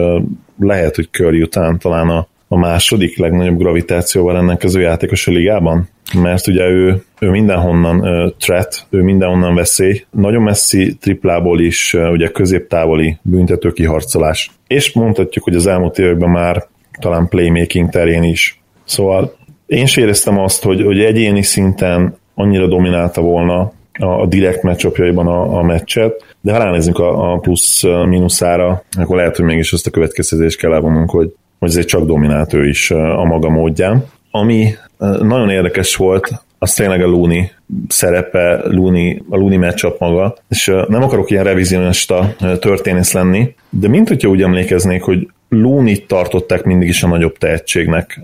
[0.59, 6.47] lehet, hogy Curry után talán a, a második legnagyobb gravitációval rendelkező játékos a ligában, mert
[6.47, 12.27] ugye ő, ő mindenhonnan uh, threat, ő mindenhonnan veszély, nagyon messzi triplából is, uh, ugye
[12.27, 14.51] középtávoli büntető kiharcolás.
[14.67, 16.67] És mondhatjuk, hogy az elmúlt években már
[16.99, 18.61] talán playmaking terén is.
[18.85, 25.27] Szóval én is éreztem azt, hogy, hogy egyéni szinten annyira dominálta volna a, direkt meccsapjaiban
[25.27, 29.91] a, a meccset, de ha ránézzünk a, a plusz-minuszára, akkor lehet, hogy mégis azt a
[29.91, 34.05] következtetést kell elvonnunk, hogy, hogy ezért csak dominált ő is a maga módján.
[34.31, 34.73] Ami
[35.21, 37.51] nagyon érdekes volt, az tényleg a Luni
[37.87, 44.07] szerepe, Luni, a Luni matchup maga, és nem akarok ilyen revizionista történész lenni, de mint
[44.07, 48.21] hogyha úgy emlékeznék, hogy Luni tartották mindig is a nagyobb tehetségnek.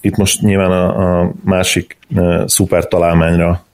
[0.00, 1.96] Itt most nyilván a, a másik
[2.46, 3.66] szuper találmányra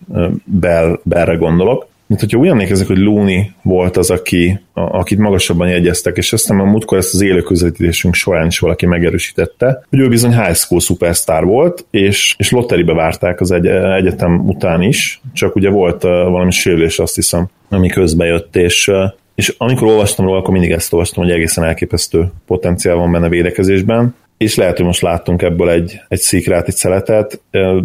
[0.44, 1.86] Bell, Bellre gondolok.
[2.06, 6.60] mint hogyha úgy emlékezek, hogy Looney volt az, aki, a, akit magasabban jegyeztek, és aztán
[6.60, 10.80] a múltkor ezt az élő közvetítésünk során is valaki megerősítette, hogy ő bizony high school
[10.80, 16.10] superstar volt, és, és lotteribe várták az egy, egyetem után is, csak ugye volt uh,
[16.10, 20.70] valami sérülés, azt hiszem, ami közbe jött, és uh, és amikor olvastam róla, akkor mindig
[20.70, 25.70] ezt olvastam, hogy egészen elképesztő potenciál van benne védekezésben, és lehet, hogy most láttunk ebből
[25.70, 27.40] egy, egy szíkrát, egy szeletet,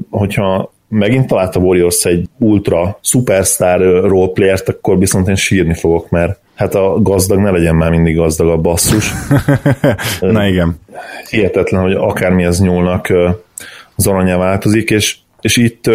[0.10, 6.40] hogyha megint talált a Warriors egy ultra superstar roleplayert, akkor viszont én sírni fogok, mert
[6.56, 9.12] hát a gazdag ne legyen már mindig gazdag a basszus.
[10.22, 10.80] Na igen.
[11.30, 13.14] Hihetetlen, hogy akármihez nyúlnak
[13.96, 15.90] az aranyá változik, és, és itt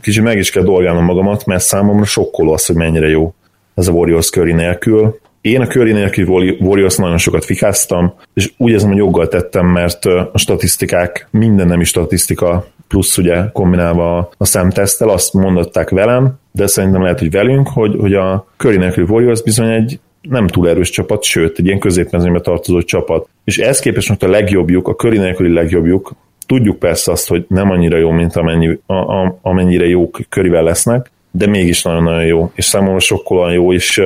[0.00, 3.34] kicsit meg is kell dolgálnom magamat, mert számomra sokkoló az, hogy mennyire jó
[3.74, 5.18] ez a Warriors Curry nélkül.
[5.48, 6.26] Én a Curry nélkül
[6.58, 11.84] Warriors nagyon sokat fikáztam, és úgy érzem, hogy joggal tettem, mert a statisztikák, minden nemi
[11.84, 17.96] statisztika plusz ugye kombinálva a szemtesztel, azt mondották velem, de szerintem lehet, hogy velünk, hogy,
[18.00, 22.40] hogy a Curry nélkül Warriors bizony egy nem túl erős csapat, sőt, egy ilyen középmezőnybe
[22.40, 23.28] tartozó csapat.
[23.44, 26.12] És ez képest most a legjobbjuk, a Curry nélküli legjobbjuk,
[26.46, 31.10] tudjuk persze azt, hogy nem annyira jó, mint amennyi, a, a, amennyire jók körivel lesznek,
[31.30, 34.02] de mégis nagyon-nagyon jó, és számomra sokkolóan jó, és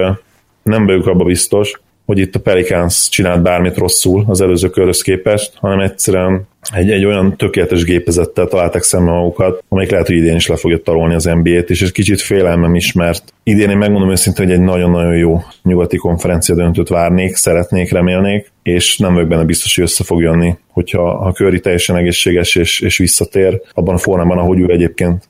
[0.63, 5.53] nem vagyok abba biztos, hogy itt a Pelicans csinált bármit rosszul az előző körhöz képest,
[5.55, 10.47] hanem egyszerűen egy, egy olyan tökéletes gépezettel találtak szembe magukat, amelyik lehet, hogy idén is
[10.47, 14.45] le fogja tarolni az NBA-t, és ez kicsit félelmem is, mert idén én megmondom őszintén,
[14.47, 19.75] hogy egy nagyon-nagyon jó nyugati konferencia döntőt várnék, szeretnék, remélnék, és nem vagyok benne biztos,
[19.75, 24.39] hogy össze fog jönni, hogyha a Curry teljesen egészséges és, és visszatér, abban a formában,
[24.39, 25.29] ahogy ő egyébként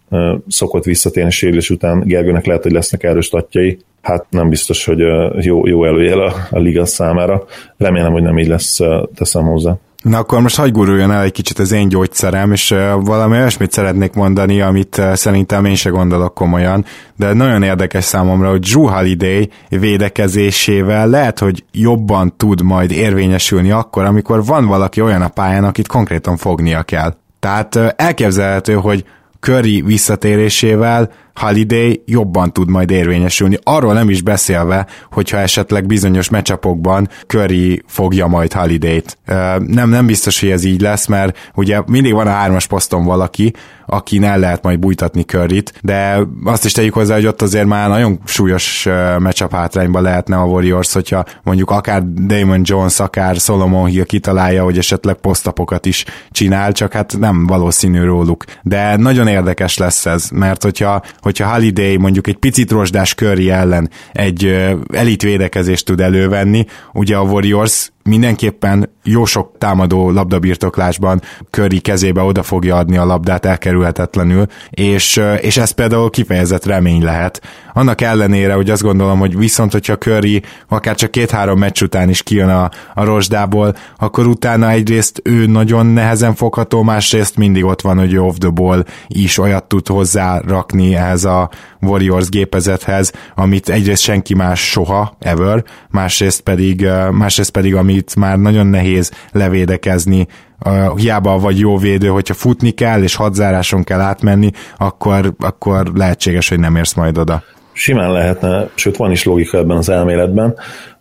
[0.49, 4.99] szokott visszatérni sérülés után, Gergőnek lehet, hogy lesznek erős tatjai, hát nem biztos, hogy
[5.45, 7.45] jó, jó előjel a, a liga számára.
[7.77, 8.79] Remélem, hogy nem így lesz,
[9.15, 9.77] teszem hozzá.
[10.03, 14.13] Na akkor most hagyj guruljon el egy kicsit az én gyógyszerem, és valami olyasmit szeretnék
[14.13, 16.85] mondani, amit szerintem én se gondolok komolyan,
[17.17, 24.05] de nagyon érdekes számomra, hogy Drew Holiday védekezésével lehet, hogy jobban tud majd érvényesülni akkor,
[24.05, 27.15] amikor van valaki olyan a pályán, akit konkrétan fognia kell.
[27.41, 29.05] Tehát elképzelhető, hogy
[29.41, 33.59] Curry visszatérésével Holiday jobban tud majd érvényesülni.
[33.63, 39.19] Arról nem is beszélve, hogyha esetleg bizonyos mecsapokban Curry fogja majd Holiday-t.
[39.59, 43.53] Nem, nem biztos, hogy ez így lesz, mert ugye mindig van a hármas poszton valaki,
[43.87, 47.89] akin el lehet majd bújtatni Curryt, de azt is tegyük hozzá, hogy ott azért már
[47.89, 54.05] nagyon súlyos meccsap hátrányba lehetne a Warriors, hogyha mondjuk akár Damon Jones, akár Solomon Hill
[54.05, 58.45] kitalálja, hogy esetleg posztapokat is csinál, csak hát nem valószínű róluk.
[58.63, 63.91] De nagyon érdekes lesz ez, mert hogyha hogyha Holiday mondjuk egy picit rozsdás Curry ellen
[64.13, 64.47] egy
[64.93, 72.43] elit védekezést tud elővenni, ugye a Warriors mindenképpen jó sok támadó labdabirtoklásban Curry kezébe oda
[72.43, 77.43] fogja adni a labdát elkerülhetetlenül, és, és ez például kifejezett remény lehet.
[77.73, 82.23] Annak ellenére, hogy azt gondolom, hogy viszont, hogyha Curry akár csak két-három meccs után is
[82.23, 87.99] kijön a, a rozsdából, akkor utána egyrészt ő nagyon nehezen fogható, másrészt mindig ott van,
[87.99, 91.51] hogy off the ball is olyat tud hozzárakni ehhez a
[91.87, 98.67] Warriors gépezethez, amit egyrészt senki más soha, ever, másrészt pedig, másrészt pedig amit már nagyon
[98.67, 100.27] nehéz levédekezni,
[100.65, 106.49] uh, hiába vagy jó védő, hogyha futni kell, és hadzáráson kell átmenni, akkor, akkor lehetséges,
[106.49, 107.43] hogy nem érsz majd oda.
[107.73, 110.55] Simán lehetne, sőt van is logika ebben az elméletben.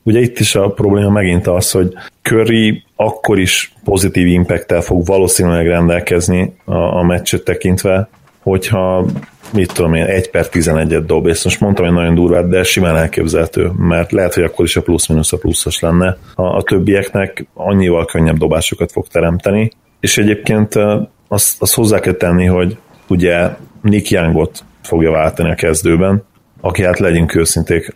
[0.03, 5.67] Ugye itt is a probléma megint az, hogy Curry akkor is pozitív impacttel fog valószínűleg
[5.67, 9.05] rendelkezni a, a meccset tekintve, hogyha
[9.53, 12.97] mit tudom én, 1 per 11-et dob, és most mondtam, hogy nagyon durvát, de simán
[12.97, 16.17] elképzelhető, mert lehet, hogy akkor is a plusz-minusz a pluszos lenne.
[16.35, 20.75] A, a többieknek annyival könnyebb dobásokat fog teremteni, és egyébként
[21.27, 23.49] azt, azt hozzá kell tenni, hogy ugye
[23.81, 26.23] Nick Youngot fogja váltani a kezdőben,
[26.61, 27.95] aki hát legyünk őszinték,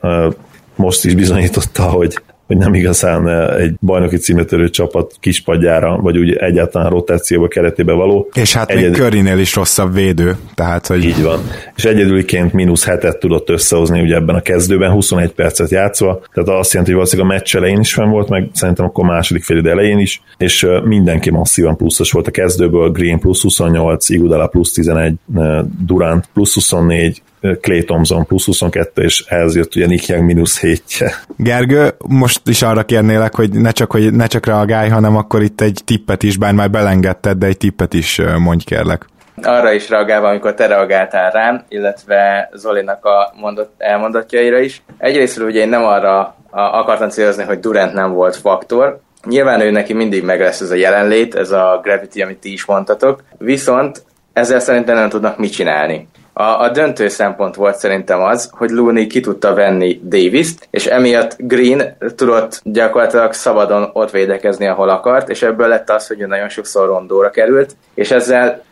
[0.76, 2.16] most is bizonyította, hogy
[2.48, 8.30] hogy nem igazán eh, egy bajnoki címetörő csapat kispadjára, vagy úgy egyáltalán rotációba keretébe való.
[8.34, 8.84] És hát Egyed...
[8.84, 11.04] még Körinél is rosszabb védő, tehát hogy...
[11.04, 11.40] Így van.
[11.76, 16.74] És egyedüliként mínusz hetet tudott összehozni ugye ebben a kezdőben, 21 percet játszva, tehát azt
[16.74, 20.00] jelenti, hogy valószínűleg a meccs elején is fenn volt, meg szerintem akkor második fél elején
[20.00, 25.14] is, és eh, mindenki masszívan pluszos volt a kezdőből, Green plusz 28, Igudala plusz 11,
[25.36, 27.22] eh, Durant plusz 24,
[27.62, 30.84] Clay Thompson plusz 22, és ehhez jött ugye Nick Young mínusz 7
[31.38, 35.62] Gergő, most is arra kérnélek, hogy ne csak, hogy ne csak reagálj, hanem akkor itt
[35.62, 39.06] egy tippet is, bár már belengedted, de egy tippet is mondj kérlek.
[39.42, 44.84] Arra is reagálva, amikor te reagáltál rám, illetve Zolinak a mondott, elmondatjaira is.
[44.98, 49.94] Egyrészt ugye én nem arra akartam célozni, hogy Durant nem volt faktor, Nyilván ő neki
[49.94, 54.60] mindig meg lesz ez a jelenlét, ez a gravity, amit ti is mondtatok, viszont ezzel
[54.60, 56.08] szerintem nem tudnak mit csinálni.
[56.38, 61.36] A, a döntő szempont volt szerintem az, hogy Looney ki tudta venni Davis-t, és emiatt
[61.38, 66.50] Green tudott gyakorlatilag szabadon ott védekezni, ahol akart, és ebből lett az, hogy ő nagyon
[66.50, 68.64] sokszor rondóra került, és ezzel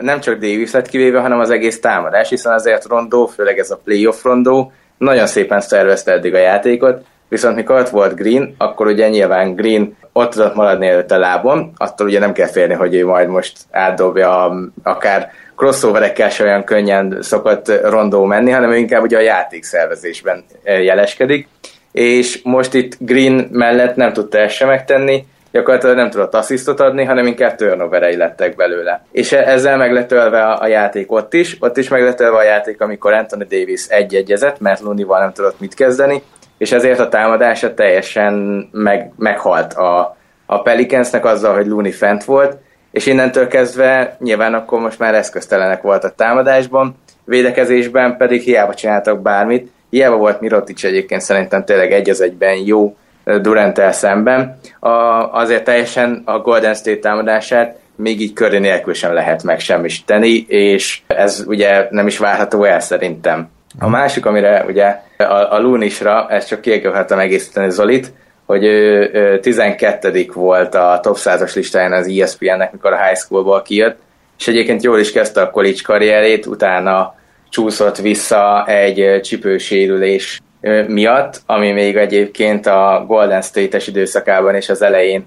[0.00, 3.80] nem csak Davis lett kivéve, hanem az egész támadás, hiszen azért rondó, főleg ez a
[3.84, 9.08] playoff rondó, nagyon szépen szervezte eddig a játékot, viszont mikor ott volt Green, akkor ugye
[9.08, 13.28] nyilván Green ott tudott maradni a lábon, attól ugye nem kell félni, hogy ő majd
[13.28, 20.44] most átdobja akár crossoverekkel se olyan könnyen szokott rondó menni, hanem inkább ugye a játékszervezésben
[20.64, 21.48] jeleskedik,
[21.92, 27.04] és most itt Green mellett nem tudta ezt sem megtenni, gyakorlatilag nem tudott asszisztot adni,
[27.04, 29.04] hanem inkább turnoverei lettek belőle.
[29.12, 33.46] És e- ezzel megletölve a, játék ott is, ott is megletölve a játék, amikor Anthony
[33.48, 36.22] Davis egy-egyezett, mert Looney-val nem tudott mit kezdeni,
[36.58, 38.34] és ezért a támadása teljesen
[38.72, 40.16] meg, meghalt a,
[40.46, 42.56] a Pelicansnek azzal, hogy Looney fent volt,
[42.90, 49.70] és innentől kezdve nyilván akkor most már eszköztelenek voltak támadásban, védekezésben pedig hiába csináltak bármit,
[49.90, 54.88] hiába volt Mirotic egyébként szerintem tényleg egy az egyben jó durant szemben, a,
[55.32, 61.44] azért teljesen a Golden State támadását még így köré nélkül sem lehet megsemmisíteni, és ez
[61.46, 63.48] ugye nem is várható el szerintem.
[63.78, 68.12] A másik, amire ugye a, a Lunisra, ezt csak kiegészítettem egészíteni Zolit,
[68.48, 73.62] hogy ő, ő 12 volt a top 100-as listáján az ESPN-nek, mikor a high schoolból
[73.62, 73.98] kijött,
[74.38, 77.14] és egyébként jól is kezdte a college karrierét, utána
[77.50, 80.40] csúszott vissza egy csipősérülés
[80.86, 85.26] miatt, ami még egyébként a Golden State-es időszakában és az elején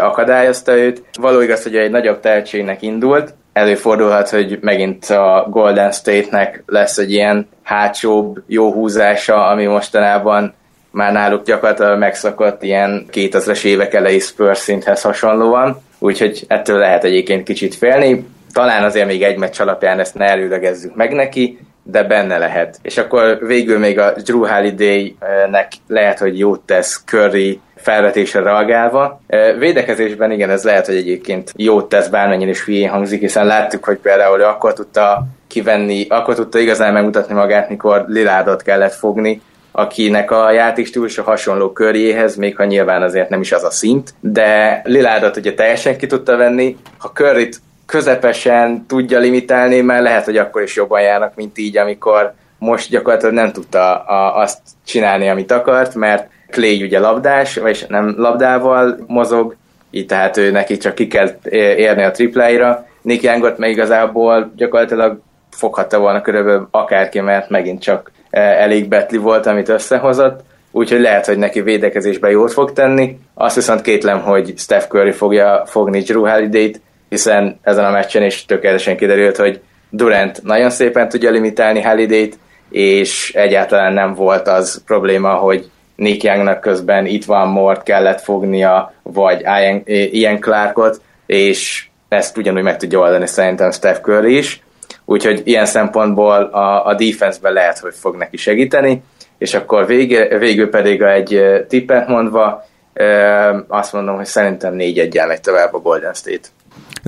[0.00, 1.02] akadályozta őt.
[1.20, 7.12] Való igaz, hogy egy nagyobb tehetségnek indult, előfordulhat, hogy megint a Golden State-nek lesz egy
[7.12, 10.54] ilyen hátsóbb jó húzása, ami mostanában
[10.96, 17.42] már náluk gyakorlatilag megszokott ilyen 2000-es évek elejé Spurs szinthez hasonlóan, úgyhogy ettől lehet egyébként
[17.42, 18.26] kicsit félni.
[18.52, 22.78] Talán azért még egy meccs alapján ezt ne előlegezzük meg neki, de benne lehet.
[22.82, 29.20] És akkor végül még a Drew Holiday-nek lehet, hogy jót tesz Curry felvetésre reagálva.
[29.58, 33.98] Védekezésben igen, ez lehet, hogy egyébként jót tesz, bármennyire is hülyén hangzik, hiszen láttuk, hogy
[33.98, 39.40] például akkor tudta kivenni, akkor tudta igazán megmutatni magát, mikor Lilárdot kellett fogni,
[39.78, 44.80] akinek a játékstílusa hasonló körjéhez, még ha nyilván azért nem is az a szint, de
[44.84, 50.62] Lilárdot ugye teljesen ki tudta venni, ha Curryt közepesen tudja limitálni, mert lehet, hogy akkor
[50.62, 55.94] is jobban járnak, mint így, amikor most gyakorlatilag nem tudta a, azt csinálni, amit akart,
[55.94, 59.56] mert Clay ugye labdás, vagy nem labdával mozog,
[59.90, 61.30] így tehát ő neki csak ki kell
[61.76, 62.86] érni a tripláira.
[63.02, 69.46] Nick Youngot meg igazából gyakorlatilag foghatta volna körülbelül akárki, mert megint csak elég betli volt,
[69.46, 73.18] amit összehozott, úgyhogy lehet, hogy neki védekezésben jót fog tenni.
[73.34, 78.44] Azt viszont kétlem, hogy Steph Curry fogja fogni Drew Holiday-t, hiszen ezen a meccsen is
[78.44, 82.38] tökéletesen kiderült, hogy Durant nagyon szépen tudja limitálni Holiday-t,
[82.70, 88.92] és egyáltalán nem volt az probléma, hogy Nick Youngnak közben itt van Mort kellett fognia,
[89.02, 89.44] vagy
[90.12, 94.62] Ian Clarkot, és ezt ugyanúgy meg tudja oldani szerintem Steph Curry is,
[95.06, 99.02] úgyhogy ilyen szempontból a, a defense-ben lehet, hogy fog neki segíteni,
[99.38, 102.64] és akkor vége, végül pedig egy tippet mondva,
[103.68, 106.48] azt mondom, hogy szerintem 4-1 megy tovább a Golden State.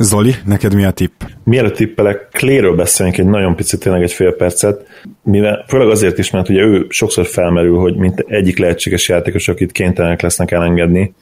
[0.01, 1.23] Zoli, neked mi a tipp?
[1.45, 4.87] Mielőtt tippelek, Kléről beszélünk egy nagyon picit, tényleg egy fél percet,
[5.23, 9.73] mivel főleg azért is, mert ugye ő sokszor felmerül, hogy mint egyik lehetséges játékos, akit
[9.73, 11.15] kénytelenek lesznek elengedni.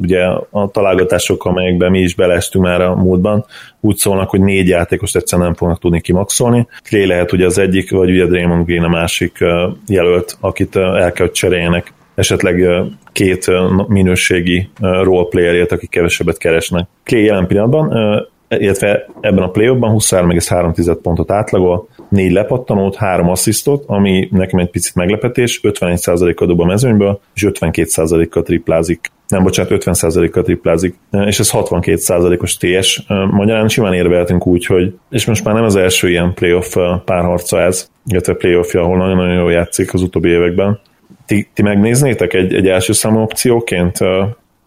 [0.00, 3.44] Ugye a találgatások, amelyekben mi is beleestünk már a múltban,
[3.80, 6.66] úgy szólnak, hogy négy játékost egyszerűen nem fognak tudni kimaxolni.
[6.82, 9.38] Clay lehet ugye az egyik, vagy ugye Draymond Green a másik
[9.88, 12.64] jelölt, akit el kell, hogy cseréljenek esetleg
[13.12, 13.46] két
[13.88, 16.88] minőségi roleplayerért, akik kevesebbet keresnek.
[17.04, 17.92] Clay jelen pillanatban,
[18.48, 24.94] illetve ebben a play 23,3 pontot átlagol, négy lepattanót, három asszisztot, ami nekem egy picit
[24.94, 29.10] meglepetés, 51%-kal dob a mezőnyből, és 52%-kal triplázik.
[29.28, 30.94] Nem, bocsánat, 50%-kal triplázik,
[31.26, 33.02] és ez 62%-os TS.
[33.30, 37.90] Magyarán simán érveltünk úgy, hogy, és most már nem az első ilyen playoff párharca ez,
[38.06, 40.80] illetve playoffja, ahol nagyon-nagyon jól játszik az utóbbi években,
[41.30, 43.98] ti, ti megnéznétek egy, egy első számú opcióként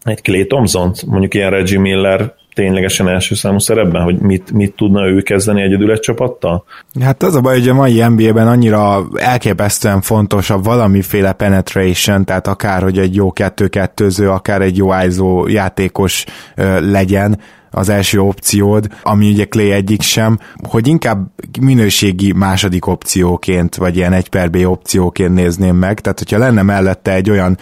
[0.02, 5.06] egy Clay thompson mondjuk ilyen Reggie Miller ténylegesen első számú szerepben, hogy mit, mit tudna
[5.06, 6.64] ő kezdeni egyedül egy csapattal?
[7.00, 12.46] Hát az a baj, hogy a mai NBA-ben annyira elképesztően fontos a valamiféle penetration, tehát
[12.46, 16.24] akár, hogy egy jó kettő-kettőző, akár egy jó ISO játékos
[16.54, 17.38] ö, legyen,
[17.74, 24.12] az első opciód, ami ugye Clay egyik sem, hogy inkább minőségi második opcióként, vagy ilyen
[24.12, 27.58] egy per B opcióként nézném meg, tehát hogyha lenne mellette egy olyan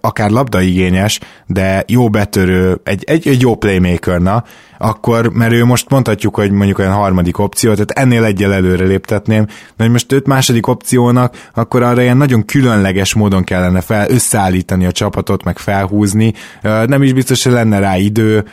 [0.00, 4.44] akár labdaigényes, de jó betörő, egy, egy, egy jó playmaker, na,
[4.78, 9.46] akkor, mert ő most mondhatjuk, hogy mondjuk olyan harmadik opció, tehát ennél egyel előre léptetném,
[9.46, 14.86] de hogy most őt második opciónak, akkor arra ilyen nagyon különleges módon kellene fel, összeállítani
[14.86, 18.44] a csapatot, meg felhúzni, nem is biztos, hogy lenne rá idő,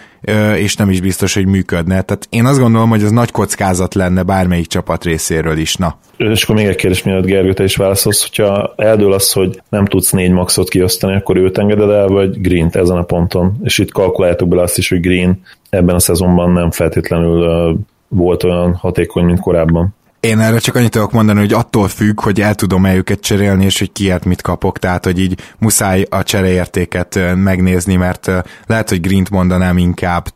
[0.55, 2.01] és nem is biztos, hogy működne.
[2.01, 5.76] Tehát én azt gondolom, hogy az nagy kockázat lenne bármelyik csapat részéről is.
[5.76, 5.97] Na.
[6.17, 9.86] És akkor még egy kérdés, mielőtt Gergő, te is válaszolsz, hogyha eldől az, hogy nem
[9.86, 13.59] tudsz négy maxot kiosztani, akkor őt engeded el, vagy green ezen a ponton?
[13.63, 15.41] És itt kalkuláljátok bele azt is, hogy Green
[15.74, 19.95] ebben a szezonban nem feltétlenül volt olyan hatékony, mint korábban.
[20.19, 23.80] Én erre csak annyit tudok mondani, hogy attól függ, hogy el tudom-e őket cserélni, és
[23.80, 28.32] hogy kiért mit kapok, tehát hogy így muszáj a csereértéket megnézni, mert
[28.65, 30.28] lehet, hogy Green-t mondanám inkább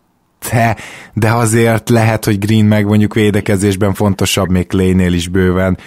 [0.51, 0.75] de,
[1.13, 5.77] de azért lehet, hogy Green meg mondjuk védekezésben fontosabb még Clay-nél is bőven.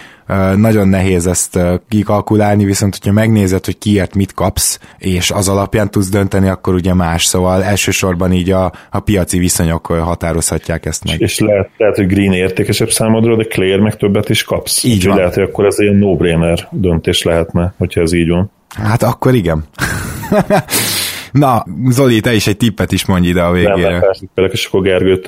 [0.56, 6.08] Nagyon nehéz ezt kikalkulálni, viszont hogyha megnézed, hogy kiért mit kapsz, és az alapján tudsz
[6.08, 7.24] dönteni, akkor ugye más.
[7.24, 11.20] Szóval elsősorban így a, a piaci viszonyok határozhatják ezt meg.
[11.20, 14.84] És lehet, lehet hogy Green értékesebb számodra, de Clay meg többet is kapsz.
[14.84, 15.16] Így van.
[15.16, 18.50] Lehet, hogy akkor ez egy no-brainer döntés lehetne, hogyha ez így van.
[18.68, 19.64] Hát akkor igen.
[21.32, 23.90] Na, Zoli, te is egy tippet is mondj ide a végére.
[23.90, 25.26] Nem, persze, és akkor Gergőt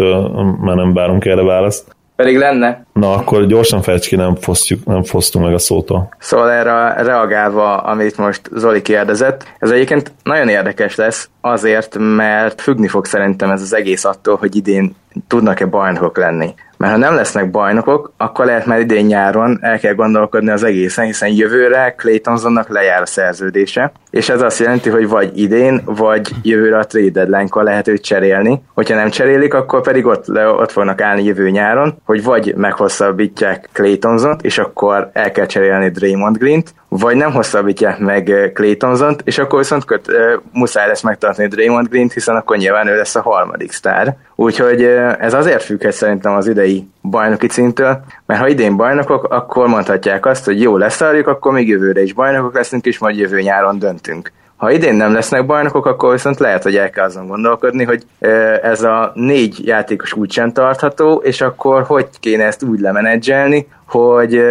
[0.60, 1.96] már nem várunk erre választ.
[2.16, 2.86] Pedig lenne.
[2.92, 6.14] Na, akkor gyorsan fejtsd ki, nem, fosztjuk, nem fosztunk meg a szótól.
[6.18, 12.88] Szóval erre reagálva, amit most Zoli kérdezett, ez egyébként nagyon érdekes lesz, azért, mert függni
[12.88, 14.94] fog szerintem ez az egész attól, hogy idén
[15.28, 16.54] tudnak-e bajnokok lenni.
[16.82, 21.04] Mert ha nem lesznek bajnokok, akkor lehet már idén nyáron el kell gondolkodni az egészen,
[21.04, 26.30] hiszen jövőre Clay Thompsonnak lejár a szerződése, és ez azt jelenti, hogy vagy idén, vagy
[26.42, 28.62] jövőre a trade deadline-kor lehet őt cserélni.
[28.74, 30.28] Hogyha nem cserélik, akkor pedig ott,
[30.58, 35.90] ott fognak állni jövő nyáron, hogy vagy meghosszabbítják Clay Thompson-t, és akkor el kell cserélni
[35.90, 40.12] Draymond Green-t, vagy nem hosszabbítják meg Clay Thompson-t, és akkor viszont köt,
[40.52, 44.16] muszáj lesz megtartani Draymond Green-t, hiszen akkor nyilván ő lesz a harmadik sztár.
[44.34, 44.82] Úgyhogy
[45.18, 50.44] ez azért függhet szerintem az idei bajnoki címtől, mert ha idén bajnokok, akkor mondhatják azt,
[50.44, 54.32] hogy jó leszarjuk, akkor még jövőre is bajnokok leszünk, és majd jövő nyáron döntünk.
[54.62, 58.02] Ha idén nem lesznek bajnokok, akkor viszont lehet, hogy el kell azon gondolkodni, hogy
[58.62, 64.42] ez a négy játékos úgysem tartható, és akkor hogy kéne ezt úgy lemenedzselni, hogy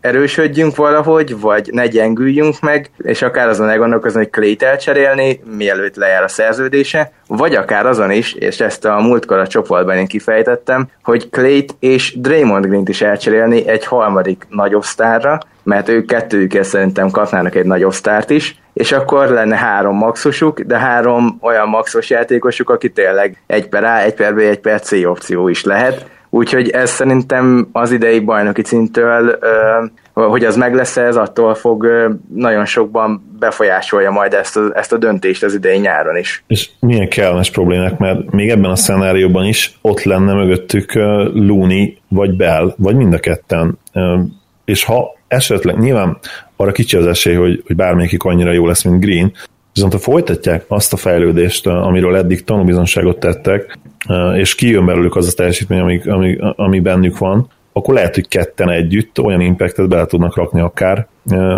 [0.00, 6.22] erősödjünk valahogy, vagy ne gyengüljünk meg, és akár azon elgondolkozni, hogy Clay-t elcserélni, mielőtt lejár
[6.22, 11.28] a szerződése, vagy akár azon is, és ezt a múltkor a csoportban én kifejtettem, hogy
[11.30, 17.54] Clay-t és Draymond Green-t is elcserélni egy harmadik nagyobb sztárra, mert ők kettőjükkel szerintem kapnának
[17.54, 22.90] egy nagyobb sztárt is, és akkor lenne három maxosuk, de három olyan maxos játékosuk, aki
[22.90, 26.06] tényleg egy per A, egy per B, egy per C opció is lehet.
[26.32, 29.38] Úgyhogy ez szerintem az idei bajnoki cintől,
[30.12, 31.86] hogy az meg lesz ez attól fog
[32.34, 36.44] nagyon sokban befolyásolja majd ezt a, ezt a döntést az idei nyáron is.
[36.46, 40.94] És milyen kellemes problémák, mert még ebben a szenárióban is ott lenne mögöttük
[41.34, 43.78] Looney vagy Bell, vagy mind a ketten.
[44.64, 46.18] És ha esetleg, nyilván
[46.60, 49.32] arra kicsi az esély, hogy, hogy bármelyikük annyira jó lesz, mint Green,
[49.72, 53.78] viszont ha folytatják azt a fejlődést, amiről eddig tanúbizonságot tettek,
[54.36, 58.70] és kijön belőlük az a teljesítmény, ami, ami, ami bennük van, akkor lehet, hogy ketten
[58.70, 61.06] együtt olyan impactet bele tudnak rakni akár,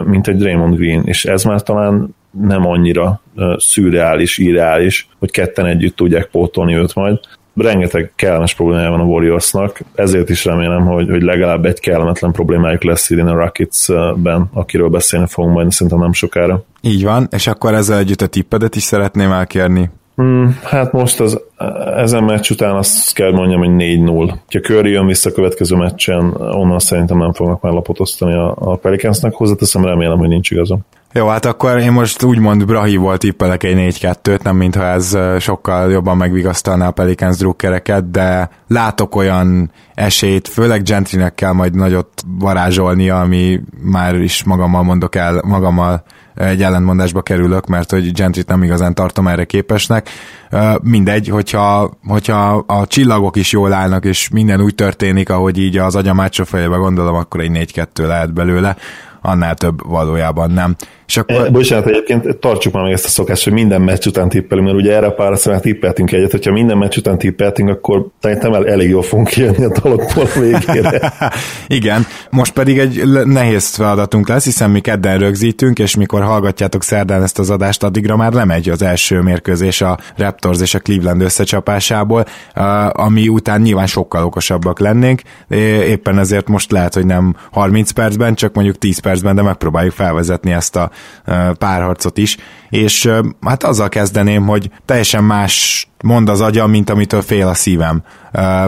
[0.04, 3.22] mint egy Draymond Green, és ez már talán nem annyira
[3.56, 7.18] szürreális, irreális, hogy ketten együtt tudják pótolni őt majd
[7.54, 12.82] rengeteg kellemes problémája van a Warriorsnak, ezért is remélem, hogy, hogy legalább egy kellemetlen problémájuk
[12.82, 16.64] lesz idén a Rockets-ben, akiről beszélni fogunk majd szerintem nem sokára.
[16.80, 19.90] Így van, és akkor ezzel együtt a tippedet is szeretném elkérni.
[20.16, 21.40] Hmm, hát most az,
[21.96, 24.28] ezen meccs után azt kell mondjam, hogy 4-0.
[24.28, 28.54] Ha Curry jön vissza a következő meccsen, onnan szerintem nem fognak már lapot osztani a,
[28.58, 29.34] a Pelicansnak.
[29.34, 30.84] Hozzáteszem, remélem, hogy nincs igazam.
[31.14, 36.16] Jó, hát akkor én most úgymond volt tippelek egy 4-2-t, nem mintha ez sokkal jobban
[36.16, 42.08] megvigasztalná a Pelicans drukkereket, de látok olyan esélyt, főleg Gentrynek kell majd nagyot
[42.38, 46.04] varázsolnia, ami már is magammal mondok el, magammal
[46.34, 50.08] egy ellentmondásba kerülök, mert hogy Gentryt nem igazán tartom erre képesnek.
[50.82, 55.96] Mindegy, hogyha, hogyha a csillagok is jól állnak, és minden úgy történik, ahogy így az
[55.96, 58.76] agyam fejébe gondolom, akkor egy 4-2 lehet belőle
[59.22, 60.76] annál több valójában nem.
[61.06, 61.46] És akkor...
[61.46, 64.78] E, bocsánat, egyébként tartsuk már meg ezt a szokást, hogy minden meccs után tippelünk, mert
[64.80, 68.88] ugye erre a pár szóval tippeltünk egyet, hogyha minden meccs után tippeltünk, akkor szerintem elég
[68.88, 71.12] jól fogunk kijönni a a végére.
[71.66, 77.22] Igen, most pedig egy nehéz feladatunk lesz, hiszen mi kedden rögzítünk, és mikor hallgatjátok szerdán
[77.22, 82.24] ezt az adást, addigra már lemegy az első mérkőzés a Raptors és a Cleveland összecsapásából,
[82.92, 85.20] ami után nyilván sokkal okosabbak lennénk,
[85.86, 90.52] éppen ezért most lehet, hogy nem 30 percben, csak mondjuk 10 percben, de megpróbáljuk felvezetni
[90.52, 90.90] ezt a
[91.58, 92.36] párharcot is,
[92.70, 98.02] és hát azzal kezdeném, hogy teljesen más mond az agyam, mint amitől fél a szívem.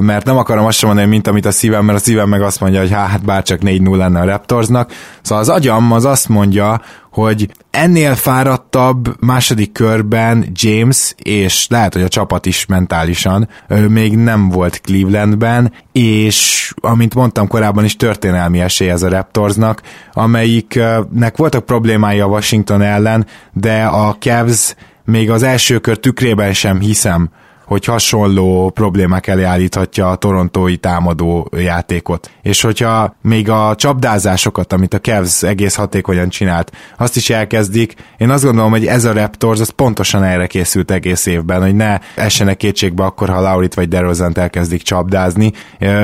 [0.00, 2.60] Mert nem akarom azt sem mondani, mint amit a szívem, mert a szívem meg azt
[2.60, 4.92] mondja, hogy hát bárcsak 4-0 lenne a Raptorsnak.
[5.22, 6.80] Szóval az agyam az azt mondja,
[7.12, 13.48] hogy ennél fáradtabb második körben James, és lehet, hogy a csapat is mentálisan
[13.88, 21.36] még nem volt Clevelandben, és amint mondtam korábban is történelmi esély ez a Raptorsnak, amelyiknek
[21.36, 27.30] voltak problémái a Washington ellen, de a Cavs még az első kör tükrében sem hiszem,
[27.66, 32.30] hogy hasonló problémák elé állíthatja a torontói támadó játékot.
[32.42, 38.30] És hogyha még a csapdázásokat, amit a Cavs egész hatékonyan csinált, azt is elkezdik, én
[38.30, 42.56] azt gondolom, hogy ez a Raptors az pontosan erre készült egész évben, hogy ne essenek
[42.56, 45.52] kétségbe akkor, ha Laurit vagy DeRozant elkezdik csapdázni,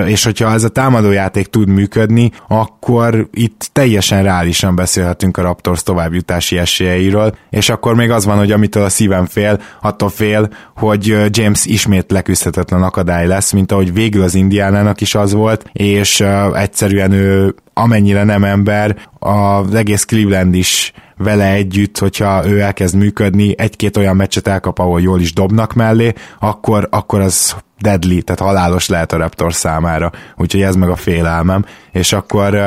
[0.07, 6.59] és hogyha ez a támadójáték tud működni, akkor itt teljesen reálisan beszélhetünk a Raptors továbbjutási
[6.59, 11.50] esélyeiről, és akkor még az van, hogy amitől a szívem fél, attól fél, hogy James
[11.51, 17.13] James ismét leküzdhetetlen akadály lesz, mint ahogy végül az Indiánának is az volt, és egyszerűen
[17.13, 20.93] ő amennyire nem ember, az egész Cleveland is
[21.23, 26.13] vele együtt, hogyha ő elkezd működni, egy-két olyan meccset elkap, ahol jól is dobnak mellé,
[26.39, 31.65] akkor, akkor az deadly, tehát halálos lehet a Raptor számára, úgyhogy ez meg a félelmem,
[31.93, 32.59] és akkor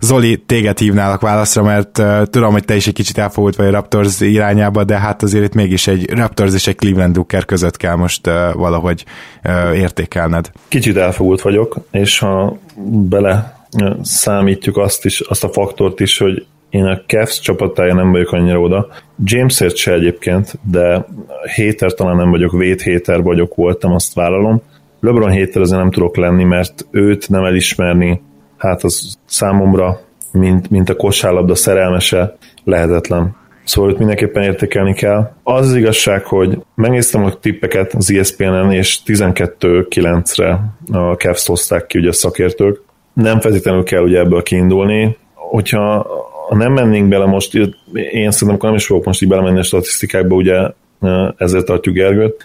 [0.00, 4.20] Zoli, téged hívnálak válaszra, mert tudom, hogy te is egy kicsit elfogult vagy a Raptors
[4.20, 8.26] irányába, de hát azért itt mégis egy Raptors és egy Cleveland Ducker között kell most
[8.52, 9.04] valahogy
[9.74, 10.50] értékelned.
[10.68, 13.56] Kicsit elfogult vagyok, és ha bele
[14.02, 16.46] számítjuk azt is, azt a faktort is, hogy
[16.76, 18.88] én a Cavs csapatája nem vagyok annyira oda.
[19.24, 21.06] Jamesért se egyébként, de
[21.54, 24.62] héter talán nem vagyok, héter vagyok, voltam, azt vállalom.
[25.00, 28.22] LeBron héter azért nem tudok lenni, mert őt nem elismerni,
[28.56, 30.00] hát az számomra,
[30.32, 33.36] mint, mint a kosárlabda szerelmese, lehetetlen.
[33.64, 35.32] Szóval őt mindenképpen értékelni kell.
[35.42, 40.60] Az, az igazság, hogy megnéztem a tippeket az ESPN-en, és 12-9-re
[40.92, 42.82] a Cavs hozták ki ugye a szakértők.
[43.12, 45.16] Nem feltétlenül kell ugye ebből kiindulni.
[45.34, 46.06] Hogyha
[46.48, 47.54] ha nem mennénk bele most,
[48.12, 50.70] én szerintem nem is fogok most így belemenni a statisztikákba, ugye
[51.36, 52.44] ezért tartjuk Gergőt.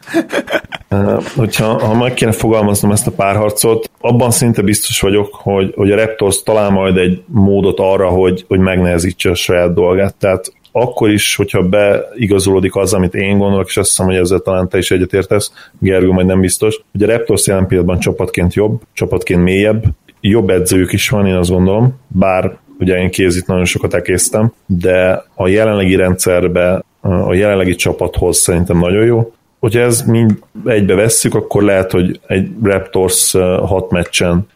[1.36, 5.96] Hogyha ha meg kéne fogalmaznom ezt a párharcot, abban szinte biztos vagyok, hogy, hogy a
[5.96, 10.16] Raptors talál majd egy módot arra, hogy, hogy megnehezítse a saját dolgát.
[10.16, 14.70] Tehát akkor is, hogyha beigazolódik az, amit én gondolok, és azt hiszem, hogy ezzel talán
[14.70, 19.44] te is egyetértesz, Gergő majd nem biztos, hogy a Raptors jelen pillanatban csapatként jobb, csapatként
[19.44, 19.84] mélyebb,
[20.22, 25.26] jobb edzőjük is van, én azt gondolom, bár ugye én kézit nagyon sokat ekésztem, de
[25.36, 29.34] a jelenlegi rendszerbe, a jelenlegi csapathoz szerintem nagyon jó.
[29.60, 33.32] Hogyha ez mind egybe vesszük, akkor lehet, hogy egy Raptors
[33.66, 34.48] hat meccsen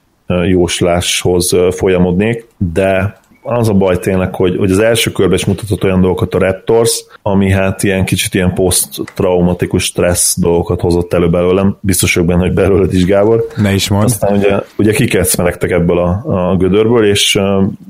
[0.48, 6.02] jósláshoz folyamodnék, de az a baj tényleg, hogy, hogy az első körben is mutatott olyan
[6.02, 11.78] dolgokat a Raptors, ami hát ilyen kicsit ilyen post-traumatikus stressz dolgokat hozott elő belőlem.
[11.80, 13.48] Biztos vagyok benne, hogy belőled is, Gábor.
[13.56, 14.04] Ne is mond.
[14.04, 17.40] Aztán ugye, ugye kikecmelektek ebből a, a gödörből, és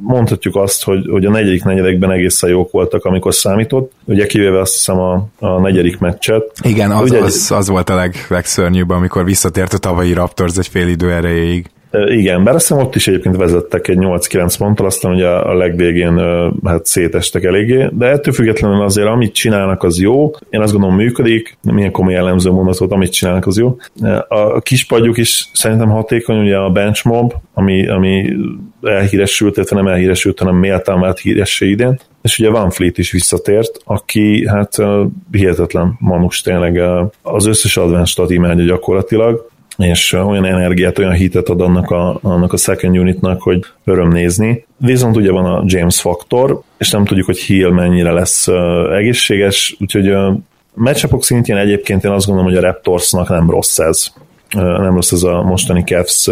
[0.01, 3.91] mondhatjuk azt, hogy, hogy a negyedik negyedekben egészen jók voltak, amikor számított.
[4.05, 6.51] Ugye kivéve azt hiszem a, a negyedik meccset.
[6.61, 10.67] Igen, az, ugye, az, az volt a leg, legszörnyűbb, amikor visszatért a tavalyi Raptors egy
[10.67, 11.69] fél idő erejéig.
[11.91, 16.19] Igen, bár azt hiszem ott is egyébként vezettek egy 8-9 ponttal, aztán ugye a legvégén
[16.63, 21.57] hát szétestek eléggé, de ettől függetlenül azért amit csinálnak az jó, én azt gondolom működik,
[21.61, 23.77] milyen komoly jellemző mondatot, amit csinálnak az jó.
[24.27, 28.33] A kispadjuk is szerintem hatékony, ugye a benchmob, ami, ami
[28.81, 33.77] elhíresült, illetve nem elhíresült, hanem méltán vált híressé idén, és ugye Van Fleet is visszatért,
[33.83, 34.75] aki hát
[35.31, 36.81] hihetetlen manus tényleg
[37.21, 42.57] az összes advanced imádja gyakorlatilag, és olyan energiát, olyan hitet ad annak a, annak a
[42.57, 44.65] second unitnak, hogy öröm nézni.
[44.77, 48.47] Viszont ugye van a James faktor, és nem tudjuk, hogy Hill mennyire lesz
[48.97, 50.37] egészséges, úgyhogy a
[50.73, 54.07] matchupok szintjén egyébként én azt gondolom, hogy a Raptorsnak nem rossz ez.
[54.53, 56.29] Nem rossz ez a mostani Cavs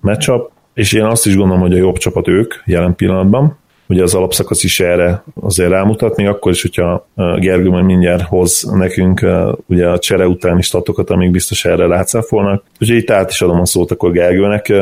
[0.00, 3.58] matchup, és én azt is gondolom, hogy a jobb csapat ők jelen pillanatban,
[3.88, 8.70] ugye az alapszakasz is erre azért rámutat, még akkor is, hogyha Gergő majd mindjárt hoz
[8.72, 9.26] nekünk
[9.66, 12.62] ugye a csere utáni statokat, amik biztos erre rácáfolnak.
[12.80, 14.72] Úgyhogy itt át is adom a szót akkor Gergőnek.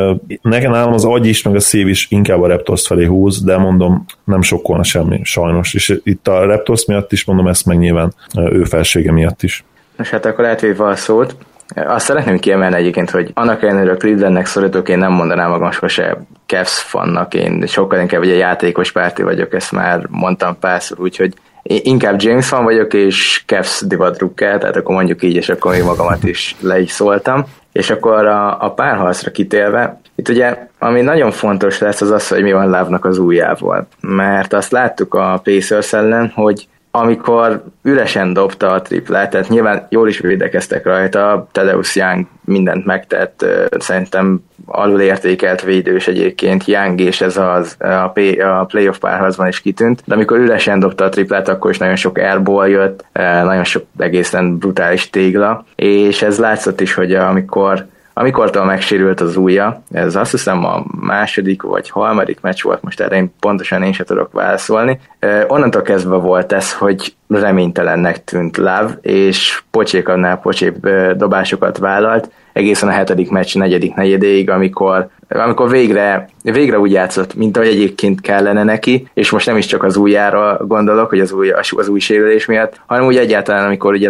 [0.41, 3.57] Nekem nálam az agy is, meg a szív is inkább a Raptors felé húz, de
[3.57, 5.73] mondom, nem sokkolna semmi, sajnos.
[5.73, 8.13] És itt a Raptors miatt is mondom ezt, meg nyilván
[8.51, 9.63] ő felsége miatt is.
[9.97, 11.35] Most hát akkor átvéve a szót,
[11.75, 16.17] azt szeretném kiemelni egyébként, hogy annak ellenére a Clevelandnek szorítók, én nem mondanám magam sose
[16.45, 22.21] Cavs fannak, én sokkal inkább egy játékos párti vagyok, ezt már mondtam párszor, úgyhogy inkább
[22.21, 26.55] James fan vagyok, és Cavs divatrukkel, tehát akkor mondjuk így, és akkor még magamat is
[26.59, 27.45] le is szóltam.
[27.71, 32.41] És akkor a, a párharcra kitélve, itt ugye, ami nagyon fontos lesz, az az, hogy
[32.41, 33.87] mi van Lávnak az ujjával.
[33.99, 40.07] Mert azt láttuk a Pacers ellen, hogy amikor üresen dobta a triplát, tehát nyilván jól
[40.07, 43.45] is védekeztek rajta, Tadeusz Young mindent megtett,
[43.79, 48.11] szerintem alul értékelt védős egyébként, Young és ez az, a,
[48.59, 52.17] a playoff párharcban is kitűnt, de amikor üresen dobta a triplát, akkor is nagyon sok
[52.17, 53.05] airball jött,
[53.43, 57.85] nagyon sok egészen brutális tégla, és ez látszott is, hogy amikor
[58.17, 63.15] Amikortól megsérült az ujja, ez azt hiszem a második vagy harmadik meccs volt, most erre
[63.15, 64.99] én pontosan én sem tudok válaszolni.
[65.47, 72.89] Onnantól kezdve volt ez, hogy reménytelennek tűnt Láv, és pocsék annál pocsébb dobásokat vállalt, egészen
[72.89, 78.63] a hetedik meccs negyedik negyedéig, amikor, amikor végre, végre úgy játszott, mint ahogy egyébként kellene
[78.63, 82.45] neki, és most nem is csak az újjára gondolok, hogy az új, az új sérülés
[82.45, 84.09] miatt, hanem úgy egyáltalán, amikor ugye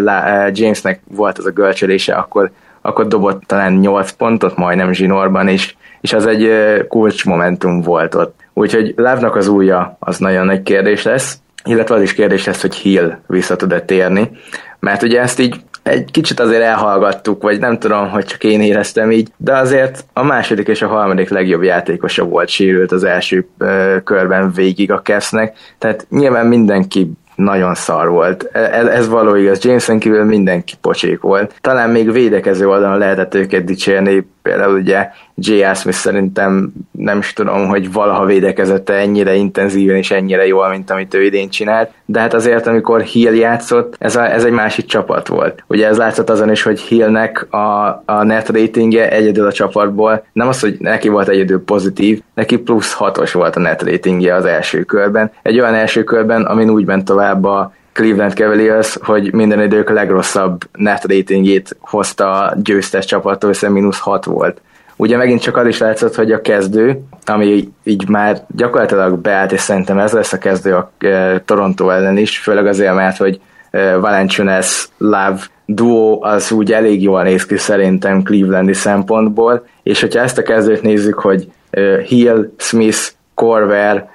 [0.51, 2.51] Jamesnek volt az a görcsölése, akkor
[2.85, 6.49] akkor dobott talán 8 pontot majdnem zsinórban is, és az egy
[6.87, 8.39] kulcsmomentum volt ott.
[8.53, 12.75] Úgyhogy Lávnak az újja az nagyon nagy kérdés lesz, illetve az is kérdés lesz, hogy
[12.75, 14.31] Hill vissza tud-e térni,
[14.79, 19.11] mert ugye ezt így egy kicsit azért elhallgattuk, vagy nem tudom, hogy csak én éreztem
[19.11, 23.95] így, de azért a második és a harmadik legjobb játékosa volt sérült az első ö,
[24.03, 28.43] körben végig a Kevsnek, tehát nyilván mindenki nagyon szar volt.
[28.53, 29.63] Ez, ez való igaz.
[29.63, 31.53] Jameson kívül mindenki pocsék volt.
[31.61, 35.75] Talán még védekező oldalon lehetett őket dicsérni, például ugye J.R.
[35.75, 41.13] Smith szerintem nem is tudom, hogy valaha védekezette ennyire intenzíven és ennyire jól, mint amit
[41.13, 45.27] ő idén csinált, de hát azért, amikor Hill játszott, ez, a, ez egy másik csapat
[45.27, 45.63] volt.
[45.67, 50.47] Ugye ez látszott azon is, hogy Hillnek a, a net ratingje egyedül a csapatból, nem
[50.47, 54.83] az, hogy neki volt egyedül pozitív, neki plusz hatos volt a net ratingje az első
[54.83, 55.31] körben.
[55.41, 60.61] Egy olyan első körben, amin úgy ment tovább a Cleveland Cavaliers, hogy minden idők legrosszabb
[60.73, 64.61] net ratingjét hozta a győztes csapattól, hiszen mínusz 6 volt.
[64.95, 69.59] Ugye megint csak az is látszott, hogy a kezdő, ami így már gyakorlatilag beállt, és
[69.59, 73.39] szerintem ez lesz a kezdő a e, Toronto ellen is, főleg azért, mert hogy
[73.71, 80.21] e, Valenciunas Love duo az úgy elég jól néz ki szerintem Clevelandi szempontból, és hogyha
[80.21, 82.99] ezt a kezdőt nézzük, hogy e, Hill, Smith,
[83.33, 84.09] Corver,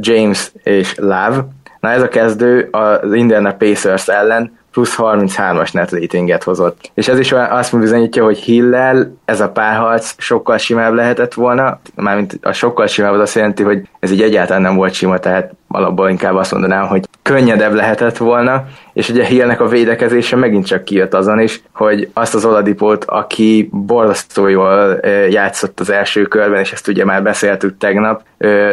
[0.00, 1.46] James és Love,
[1.84, 6.90] Na ez a kezdő az Indiana Pacers ellen plusz 33-as net ratinget hozott.
[6.94, 12.38] És ez is azt bizonyítja, hogy Hillel ez a párharc sokkal simább lehetett volna, mármint
[12.42, 16.10] a sokkal simább az azt jelenti, hogy ez így egyáltalán nem volt sima, tehát alapból
[16.10, 21.14] inkább azt mondanám, hogy könnyedebb lehetett volna, és ugye Hillnek a védekezése megint csak kijött
[21.14, 25.00] azon is, hogy azt az Oladipót, aki borzasztó jól
[25.30, 28.22] játszott az első körben, és ezt ugye már beszéltük tegnap,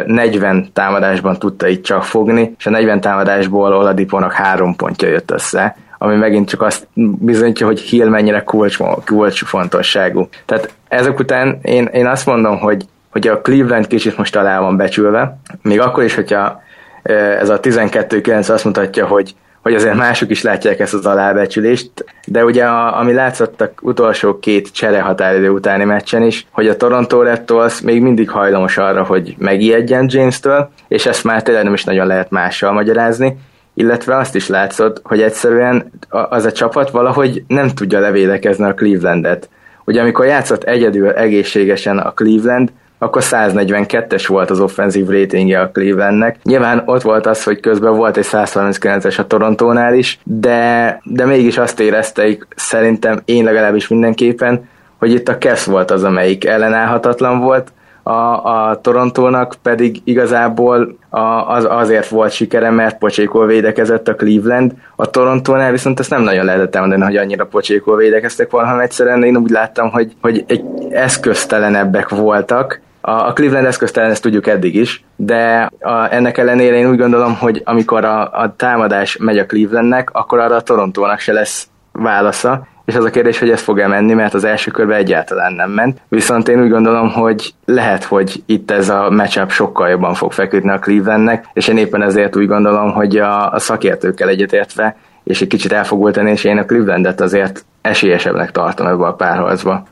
[0.06, 5.76] 40 támadásban tudta itt csak fogni, és a 40 támadásból Oladipónak három pontja jött össze,
[5.98, 6.86] ami megint csak azt
[7.18, 10.28] bizonyítja, hogy Hill mennyire kulcs, kulcs fontosságú.
[10.46, 14.76] Tehát ezek után én, én azt mondom, hogy, hogy a Cleveland kicsit most alá van
[14.76, 16.62] becsülve, még akkor is, hogyha
[17.02, 21.90] ez a 12-9 azt mutatja, hogy hogy azért mások is látják ezt az alábecsülést,
[22.26, 26.76] de ugye a, ami látszott a utolsó két csere határidő utáni meccsen is, hogy a
[26.76, 31.84] Toronto Raptors még mindig hajlamos arra, hogy megijedjen James-től, és ezt már tényleg nem is
[31.84, 33.36] nagyon lehet mással magyarázni,
[33.74, 39.48] illetve azt is látszott, hogy egyszerűen az a csapat valahogy nem tudja levédekezni a Clevelandet.
[39.84, 42.72] Ugye amikor játszott egyedül egészségesen a Cleveland,
[43.02, 46.38] akkor 142-es volt az offenzív ratingje a Clevelandnek.
[46.42, 51.58] Nyilván ott volt az, hogy közben volt egy 139-es a Torontónál is, de, de mégis
[51.58, 57.72] azt érezteik, szerintem én legalábbis mindenképpen, hogy itt a Kesz volt az, amelyik ellenállhatatlan volt,
[58.02, 64.72] a, a Torontónak pedig igazából a, az, azért volt sikere, mert pocsékol védekezett a Cleveland,
[64.96, 69.36] a Torontónál viszont ezt nem nagyon lehetett elmondani, hogy annyira pocsékol védekeztek hanem egyszerűen én
[69.36, 75.70] úgy láttam, hogy, hogy egy eszköztelenebbek voltak, a Cleveland eszköztelen, ezt tudjuk eddig is, de
[75.80, 80.38] a, ennek ellenére én úgy gondolom, hogy amikor a, a támadás megy a Clevelandnek, akkor
[80.38, 84.34] arra a Torontónak se lesz válasza, és az a kérdés, hogy ez fog-e menni, mert
[84.34, 86.00] az első körben egyáltalán nem ment.
[86.08, 90.70] Viszont én úgy gondolom, hogy lehet, hogy itt ez a matchup sokkal jobban fog feküdni
[90.70, 95.48] a Clevelandnek, és én éppen ezért úgy gondolom, hogy a, a szakértőkkel egyetértve és egy
[95.48, 99.82] kicsit elfogultani, és én a Clevelandet azért esélyesebbnek tartom ebbe a párharcba.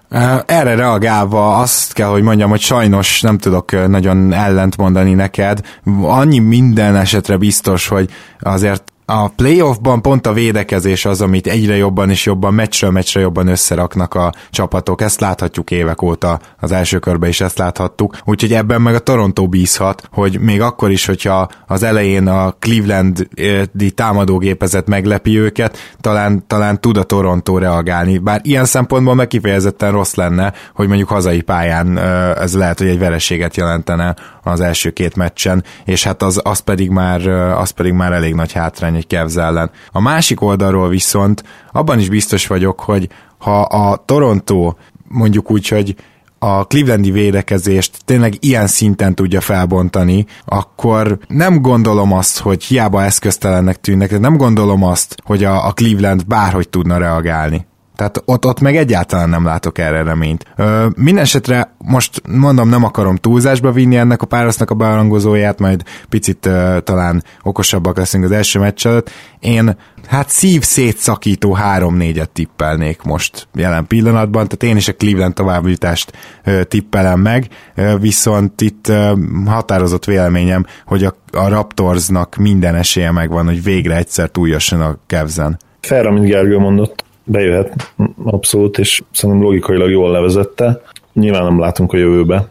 [0.46, 5.60] Erre reagálva azt kell, hogy mondjam, hogy sajnos nem tudok nagyon ellent mondani neked.
[6.02, 8.10] Annyi minden esetre biztos, hogy
[8.40, 8.82] azért
[9.12, 14.14] a playoffban pont a védekezés az, amit egyre jobban és jobban, meccsről meccsre jobban összeraknak
[14.14, 15.00] a csapatok.
[15.00, 18.16] Ezt láthatjuk évek óta az első körben is ezt láthattuk.
[18.24, 23.90] Úgyhogy ebben meg a Toronto bízhat, hogy még akkor is, hogyha az elején a Clevelandi
[23.94, 28.18] támadógépezet meglepi őket, talán, talán tud a Toronto reagálni.
[28.18, 31.98] Bár ilyen szempontból meg kifejezetten rossz lenne, hogy mondjuk hazai pályán
[32.38, 36.90] ez lehet, hogy egy vereséget jelentene az első két meccsen, és hát az, az pedig
[36.90, 39.70] már, az pedig már elég nagy hátrány egy Cavs ellen.
[39.92, 44.74] A másik oldalról viszont abban is biztos vagyok, hogy ha a Toronto
[45.08, 45.94] mondjuk úgy, hogy
[46.38, 53.80] a Clevelandi védekezést tényleg ilyen szinten tudja felbontani, akkor nem gondolom azt, hogy hiába eszköztelennek
[53.80, 57.66] tűnnek, nem gondolom azt, hogy a, a Cleveland bárhogy tudna reagálni.
[58.00, 60.44] Tehát ott, ott meg egyáltalán nem látok erre reményt.
[60.56, 66.46] Ö, Mindenesetre most mondom, nem akarom túlzásba vinni ennek a párosnak a bearangozóját, majd picit
[66.46, 69.10] ö, talán okosabbak leszünk az első meccs előtt.
[69.40, 69.76] Én
[70.06, 76.12] hát szív szétszakító 3-4-et tippelnék most jelen pillanatban, tehát én is a Cleveland továbbjutást
[76.44, 79.12] ö, tippelem meg, ö, viszont itt ö,
[79.46, 85.58] határozott véleményem, hogy a, a Raptorsnak minden esélye megvan, hogy végre egyszer túljasson a Kevzen.
[85.80, 87.92] Fair, amit Gergő mondott, bejöhet
[88.24, 90.82] abszolút, és szerintem logikailag jól levezette.
[91.12, 92.48] Nyilván nem látunk a jövőbe,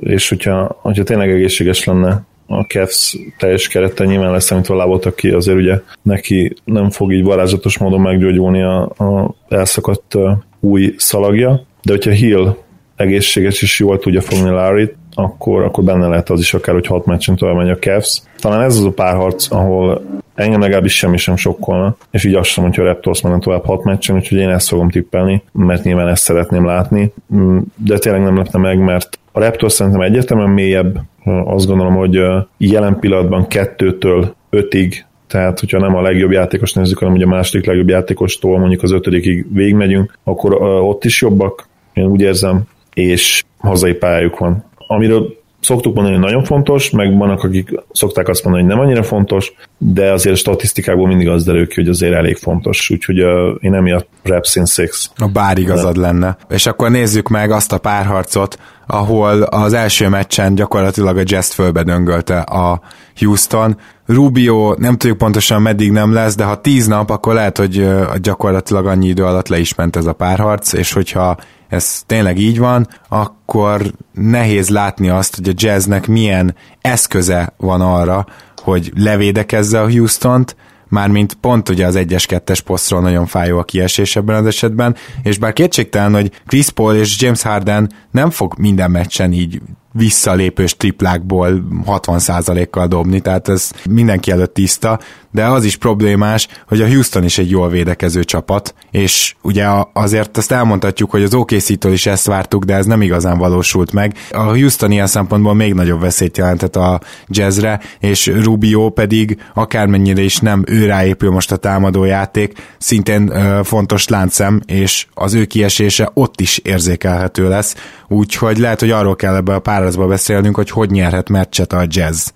[0.00, 5.28] és hogyha, hogyha tényleg egészséges lenne a Cavs teljes kerete nyilván lesz, amit lábot, aki
[5.28, 10.14] azért ugye neki nem fog így varázsatos módon meggyógyulni a, a elszakadt
[10.60, 12.56] új szalagja, de hogyha Hill
[12.96, 17.06] egészséges és jól tudja fogni larry akkor, akkor benne lehet az is akár, hogy hat
[17.06, 18.22] meccsen tovább megy a Cavs.
[18.40, 20.02] Talán ez az a párharc, ahol
[20.34, 23.84] engem legalábbis semmi sem sokkolna, és így azt sem, hogyha a Raptors menne tovább hat
[23.84, 28.36] meccsen, úgyhogy én ezt fogom tippelni, mert nyilván ezt szeretném látni, mm, de tényleg nem
[28.36, 31.00] lepne meg, mert a Raptors szerintem egyértelműen mélyebb,
[31.44, 32.20] azt gondolom, hogy
[32.56, 37.66] jelen pillanatban kettőtől ötig tehát hogyha nem a legjobb játékos nézzük, hanem ugye a második
[37.66, 42.62] legjobb játékostól mondjuk az ötödikig végigmegyünk, akkor ott is jobbak, én úgy érzem,
[42.94, 44.64] és hazai pályájuk van.
[44.86, 49.02] Amiről szoktuk mondani, hogy nagyon fontos, meg vannak, akik szokták azt mondani, hogy nem annyira
[49.02, 53.30] fontos, de azért a statisztikából mindig az derül ki, hogy azért elég fontos, úgyhogy uh,
[53.60, 55.10] én emiatt Raps in Six.
[55.16, 56.36] A bár igazad lenne.
[56.48, 62.38] És akkor nézzük meg azt a párharcot, ahol az első meccsen gyakorlatilag a Jazz fölbedöngölte
[62.38, 62.80] a
[63.18, 63.76] Houston.
[64.06, 67.88] Rubio nem tudjuk pontosan meddig nem lesz, de ha tíz nap, akkor lehet, hogy
[68.20, 71.36] gyakorlatilag annyi idő alatt le is ment ez a párharc, és hogyha
[71.74, 78.26] ez tényleg így van, akkor nehéz látni azt, hogy a jazznek milyen eszköze van arra,
[78.56, 80.56] hogy levédekezze a Houston-t,
[80.88, 85.38] mármint pont ugye az 1-es 2-es posztról nagyon fájó a kiesés ebben az esetben, és
[85.38, 89.60] bár kétségtelen, hogy Chris Paul és James Harden nem fog minden meccsen így
[89.92, 95.00] visszalépős triplákból 60%-kal dobni, tehát ez mindenki előtt tiszta,
[95.34, 100.36] de az is problémás, hogy a Houston is egy jól védekező csapat, és ugye azért
[100.36, 104.16] azt elmondhatjuk, hogy az OKC-től is ezt vártuk, de ez nem igazán valósult meg.
[104.30, 110.38] A Houston ilyen szempontból még nagyobb veszélyt jelentett a jazzre, és Rubio pedig akármennyire is
[110.38, 116.10] nem ő ráépül most a támadó játék, szintén ö, fontos láncem, és az ő kiesése
[116.14, 117.74] ott is érzékelhető lesz,
[118.08, 122.28] úgyhogy lehet, hogy arról kell ebbe a párharcba beszélnünk, hogy hogy nyerhet meccset a jazz.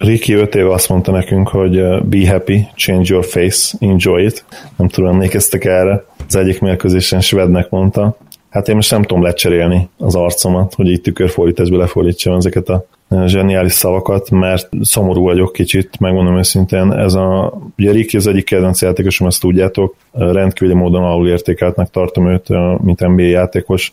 [0.00, 4.44] Riki öt éve azt mondta nekünk, hogy uh, be happy, change your face, enjoy it.
[4.76, 6.04] Nem tudom, emlékeztek erre.
[6.26, 8.16] Az egyik mérkőzésen Svednek mondta.
[8.50, 12.84] Hát én most nem tudom lecserélni az arcomat, hogy így tükörfordításba lefordítsam ezeket a
[13.26, 16.92] zseniális szavakat, mert szomorú vagyok kicsit, megmondom őszintén.
[16.92, 22.30] Ez a, ugye Riki az egyik kedvenc játékosom, ezt tudjátok, rendkívüli módon alul értékeltnek tartom
[22.30, 22.48] őt,
[22.82, 23.92] mint NBA játékos,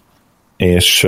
[0.58, 1.08] és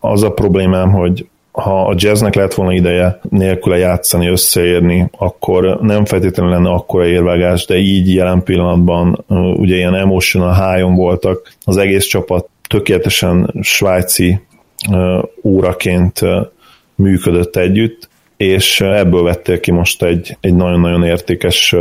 [0.00, 6.04] az a problémám, hogy ha a jazznek lett volna ideje nélküle játszani, összeérni, akkor nem
[6.04, 9.24] feltétlenül lenne akkora érvágás, de így jelen pillanatban
[9.56, 14.40] ugye ilyen emotional high voltak, az egész csapat tökéletesen svájci
[15.42, 16.20] óraként
[16.94, 21.74] működött együtt, és ebből vettél ki most egy, egy nagyon-nagyon értékes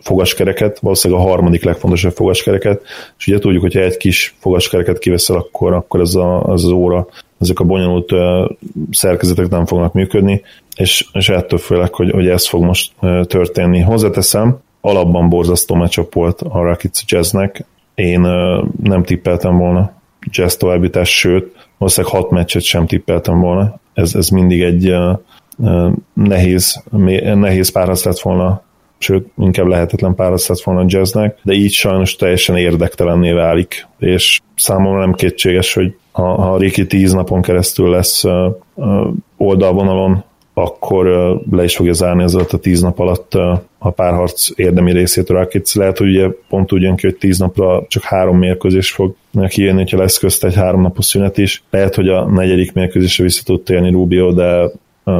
[0.00, 2.82] fogaskereket, valószínűleg a harmadik legfontosabb fogaskereket,
[3.18, 7.06] és ugye tudjuk, hogyha egy kis fogaskereket kiveszel, akkor, akkor ez a, az, az óra,
[7.40, 8.50] ezek a bonyolult uh,
[8.90, 10.42] szerkezetek nem fognak működni,
[10.76, 13.80] és, és ettől főleg, hogy, hogy ez fog most uh, történni.
[13.80, 19.92] Hozzáteszem, alapban borzasztó meccsap volt a Rakic Jazznek, én uh, nem tippeltem volna
[20.30, 23.80] Jazz továbbítás, sőt, valószínűleg hat meccset sem tippeltem volna.
[23.94, 25.18] Ez, ez mindig egy uh,
[26.12, 26.82] nehéz,
[27.34, 28.62] nehéz párharc lett volna
[29.00, 34.40] sőt, inkább lehetetlen páros lett volna a jazznek, de így sajnos teljesen érdektelenné válik, és
[34.56, 38.32] számomra nem kétséges, hogy ha, ha Riki tíz napon keresztül lesz uh,
[38.74, 40.24] uh, oldalvonalon,
[40.54, 43.34] akkor uh, le is fogja zárni az a tíz nap alatt
[43.78, 45.74] a párharc érdemi részét Rakic.
[45.74, 49.14] Lehet, hogy ugye pont úgy jön ki, hogy tíz napra csak három mérkőzés fog
[49.48, 51.62] kijönni, hogyha lesz közt egy három napos szünet is.
[51.70, 54.70] Lehet, hogy a negyedik mérkőzésre vissza tud térni Rubio, de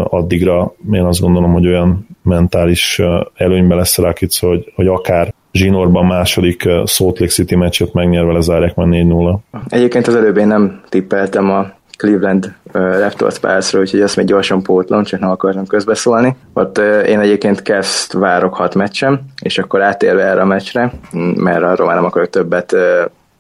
[0.05, 3.03] addigra én azt gondolom, hogy olyan mentális
[3.35, 8.87] előnybe lesz Rakic, hogy, hogy akár zsinórban második Salt Lake City meccset megnyerve lezárják már
[8.91, 9.37] 4-0.
[9.69, 15.05] Egyébként az előbb én nem tippeltem a Cleveland Raptors párszra, úgyhogy ezt még gyorsan pótlom,
[15.05, 16.37] csak nem akartam közbeszólni.
[16.53, 20.93] Ott én egyébként kezd várok hat meccsem, és akkor átérve erre a meccsre,
[21.35, 22.77] mert arról már nem akarok többet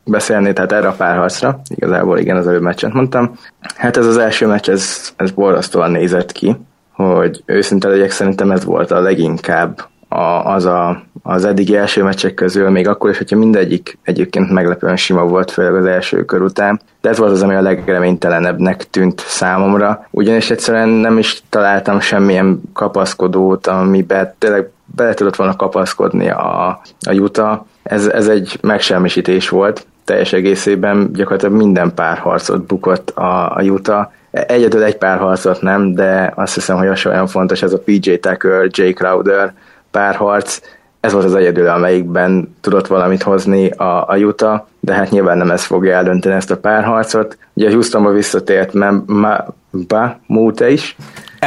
[0.04, 3.32] beszélni, tehát erre a párharcra, igazából igen, az előbb meccset mondtam.
[3.76, 6.56] Hát ez az első meccs, ez, ez borzasztóan nézett ki,
[6.92, 12.34] hogy őszinte legyek, szerintem ez volt a leginkább a, az a, az eddigi első meccsek
[12.34, 16.80] közül, még akkor is, hogyha mindegyik egyébként meglepően sima volt, főleg az első kör után,
[17.00, 22.60] de ez volt az, ami a legreménytelenebbnek tűnt számomra, ugyanis egyszerűen nem is találtam semmilyen
[22.72, 26.68] kapaszkodót, amiben tényleg bele tudott volna kapaszkodni a,
[27.06, 27.66] a Juta.
[27.90, 34.12] Ez, ez egy megsemmisítés volt, teljes egészében gyakorlatilag minden párharcot bukott a, a Juta.
[34.30, 38.66] Egyedül egy párharcot nem, de azt hiszem, hogy az olyan fontos, ez a PJ Tucker,
[38.70, 39.52] Jay Crowder
[39.90, 40.60] párharc,
[41.00, 45.50] ez volt az egyedül, amelyikben tudott valamit hozni a, a Juta, de hát nyilván nem
[45.50, 47.38] ez fogja eldönteni ezt a párharcot.
[47.52, 50.96] Ugye a Houstonba visszatért Mba Mute is.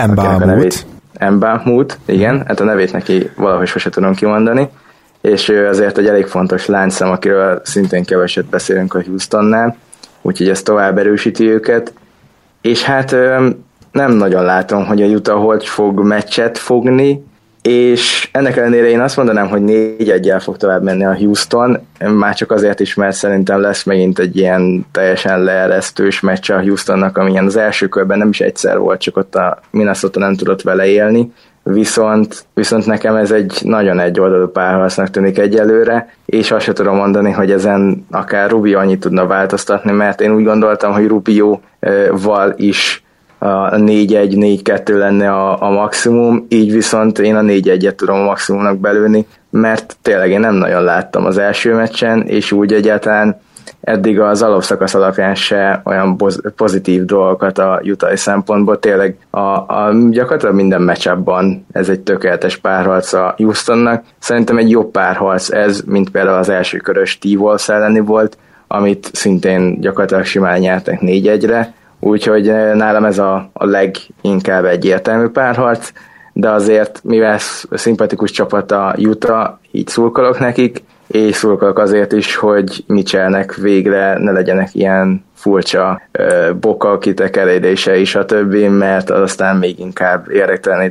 [0.08, 0.38] Mba
[1.30, 4.70] Mba Mute, igen, hát a nevét neki valahogy sose tudom kimondani
[5.24, 9.78] és ő azért egy elég fontos láncszem, akiről szintén keveset beszélünk a Houstonnál,
[10.22, 11.94] úgyhogy ez tovább erősíti őket,
[12.62, 13.16] és hát
[13.92, 17.24] nem nagyon látom, hogy a Utah hogy fog meccset fogni,
[17.62, 22.36] és ennek ellenére én azt mondanám, hogy négy egyel fog tovább menni a Houston, már
[22.36, 27.46] csak azért is, mert szerintem lesz megint egy ilyen teljesen leeresztős meccs a Houstonnak, amilyen
[27.46, 31.32] az első körben nem is egyszer volt, csak ott a Minnesota nem tudott vele élni,
[31.64, 36.96] viszont, viszont nekem ez egy nagyon egy oldalú párharcnak tűnik egyelőre, és azt sem tudom
[36.96, 43.04] mondani, hogy ezen akár Rubio annyit tudna változtatni, mert én úgy gondoltam, hogy Rubio-val is
[43.38, 49.26] a 4-1-4-2 lenne a, a maximum, így viszont én a 4-1-et tudom a maximumnak belőni,
[49.50, 53.42] mert tényleg én nem nagyon láttam az első meccsen, és úgy egyáltalán
[53.82, 56.18] eddig az alapszakasz alapján se olyan
[56.56, 58.80] pozitív dolgokat a jutai szempontból.
[58.80, 64.04] Tényleg a, a, gyakorlatilag minden meccsabban ez egy tökéletes párharc a Houstonnak.
[64.20, 68.38] Szerintem egy jobb párharc ez, mint például az első körös T-Wolves elleni volt,
[68.68, 75.92] amit szintén gyakorlatilag simán nyertek 4-1-re, úgyhogy eh, nálam ez a, a leginkább egyértelmű párharc,
[76.34, 77.38] de azért, mivel
[77.72, 80.84] szimpatikus csapat a Utah, így szurkolok nekik,
[81.14, 88.16] és szurkolok azért is, hogy Mitchellnek végre ne legyenek ilyen furcsa ö, boka kitekerődése is
[88.16, 90.26] a többi, mert az aztán még inkább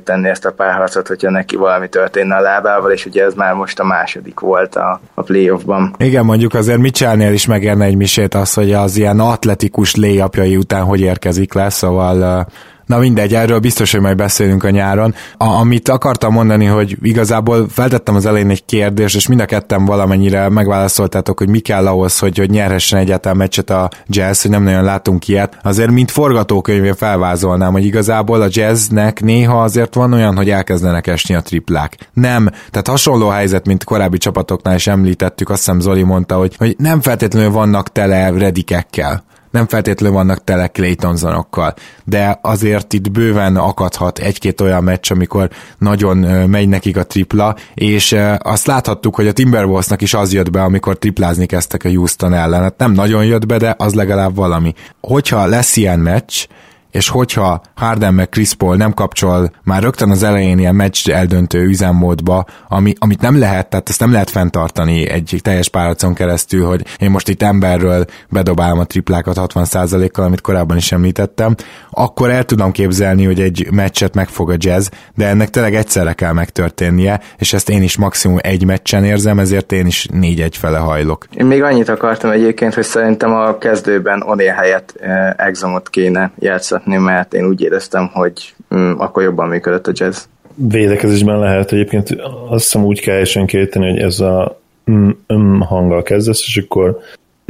[0.04, 3.80] tenni ezt a párharcot, hogyha neki valami történne a lábával, és ugye ez már most
[3.80, 5.94] a második volt a, a playoffban.
[5.98, 10.82] Igen, mondjuk azért Mitchellnél is megérne egy misét az, hogy az ilyen atletikus léjapjai után
[10.82, 12.46] hogy érkezik le, szóval
[12.86, 15.14] Na mindegy, erről biztos, hogy majd beszélünk a nyáron.
[15.36, 19.84] A, amit akartam mondani, hogy igazából feltettem az elején egy kérdést, és mind a ketten
[19.84, 24.62] valamennyire megválaszoltátok, hogy mi kell ahhoz, hogy, hogy nyerhessen egyáltalán meccset a jazz, hogy nem
[24.62, 25.58] nagyon látunk ilyet.
[25.62, 31.34] Azért, mint forgatókönyvén felvázolnám, hogy igazából a jazznek néha azért van olyan, hogy elkezdenek esni
[31.34, 32.10] a triplák.
[32.12, 36.74] Nem, tehát hasonló helyzet, mint korábbi csapatoknál is említettük, azt hiszem Zoli mondta, hogy, hogy
[36.78, 41.74] nem feltétlenül vannak tele redikekkel nem feltétlenül vannak tele Claytonsonokkal,
[42.04, 46.16] de azért itt bőven akadhat egy-két olyan meccs, amikor nagyon
[46.48, 50.98] megy nekik a tripla, és azt láthattuk, hogy a Timberwolvesnak is az jött be, amikor
[50.98, 52.62] triplázni kezdtek a Houston ellen.
[52.62, 54.74] Hát nem nagyon jött be, de az legalább valami.
[55.00, 56.46] Hogyha lesz ilyen meccs,
[56.92, 61.62] és hogyha Harden meg Chris Paul nem kapcsol már rögtön az elején ilyen meccs eldöntő
[61.62, 66.84] üzemmódba, ami, amit nem lehet, tehát ezt nem lehet fenntartani egy teljes páracon keresztül, hogy
[66.98, 71.54] én most itt emberről bedobálom a triplákat 60%-kal, amit korábban is említettem,
[71.90, 76.32] akkor el tudom képzelni, hogy egy meccset megfog a jazz, de ennek tényleg egyszerre kell
[76.32, 81.26] megtörténnie, és ezt én is maximum egy meccsen érzem, ezért én is négy-egy fele hajlok.
[81.34, 86.81] Én még annyit akartam egyébként, hogy szerintem a kezdőben Onél helyett eh, Exomot kéne játszani
[86.82, 90.24] folytatni, mert én úgy éreztem, hogy mm, akkor jobban működött a jazz.
[90.54, 92.16] Védekezésben lehet egyébként
[92.48, 94.60] azt hiszem úgy kell helyesen kérteni, hogy ez a
[94.90, 96.98] mm, mm hanggal kezdesz, és akkor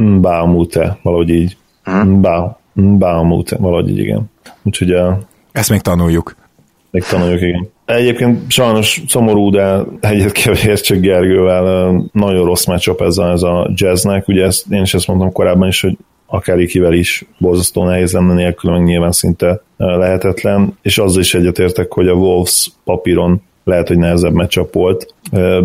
[0.03, 1.57] mm, baumute, valahogy így.
[2.21, 4.31] Bá, mm, baumute, valahogy így, igen.
[4.63, 5.19] Úgyhogy a...
[5.51, 6.35] Ezt még tanuljuk.
[6.91, 7.69] Még tanuljuk, igen.
[7.85, 13.71] Egyébként sajnos szomorú, de egyet kell csak Gergővel nagyon rossz matchup ez a, ez a
[13.73, 14.27] jazznek.
[14.27, 15.97] Ugye ezt, én is ezt mondtam korábban is, hogy
[16.33, 21.93] akár ikivel is borzasztó nehéz lenne nélkül, meg nyilván szinte lehetetlen, és azzal is egyetértek,
[21.93, 25.13] hogy a Wolves papíron lehet, hogy nehezebb meccsap volt,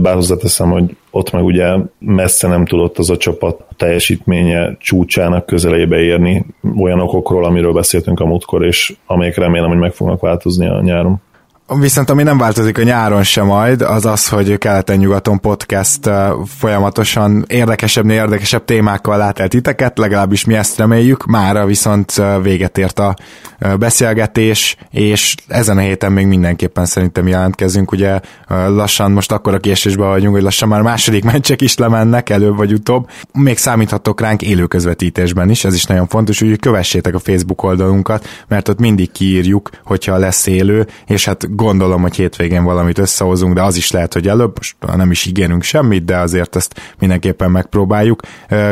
[0.01, 5.99] bár hozzáteszem, hogy ott meg ugye messze nem tudott az a csapat teljesítménye csúcsának közelébe
[5.99, 6.47] érni
[6.79, 11.21] olyan okokról, amiről beszéltünk a múltkor, és amelyek remélem, hogy meg fognak változni a nyáron.
[11.77, 16.11] Viszont ami nem változik a nyáron sem majd, az az, hogy keleten-nyugaton podcast
[16.59, 21.25] folyamatosan érdekesebbnél érdekesebb témákkal lát el titeket, legalábbis mi ezt reméljük.
[21.27, 23.17] Mára viszont véget ért a
[23.79, 27.93] beszélgetés, és ezen a héten még mindenképpen szerintem jelentkezünk.
[27.93, 32.57] Ugye lassan most akkor a késésbe vagyunk, hogy lassan már második meccsek is lemennek előbb
[32.57, 33.09] vagy utóbb.
[33.33, 38.29] Még számíthatok ránk élő közvetítésben is, ez is nagyon fontos, úgyhogy kövessétek a Facebook oldalunkat,
[38.49, 43.63] mert ott mindig kiírjuk, hogyha lesz élő, és hát gondolom, hogy hétvégén valamit összehozunk, de
[43.63, 48.21] az is lehet, hogy előbb, most nem is ígérünk semmit, de azért ezt mindenképpen megpróbáljuk.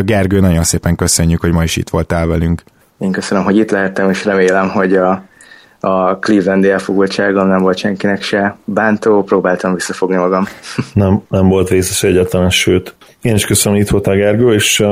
[0.05, 2.63] Gergő, nagyon szépen köszönjük, hogy ma is itt voltál velünk.
[2.99, 5.23] Én köszönöm, hogy itt lehettem, és remélem, hogy a,
[5.81, 10.45] a Clevelandi elfogultságom nem volt senkinek se bántó, próbáltam visszafogni magam.
[10.93, 12.95] Nem, nem volt vészes egyáltalán, sőt.
[13.23, 14.85] Én is köszönöm, hogy itt voltál, Gergő, és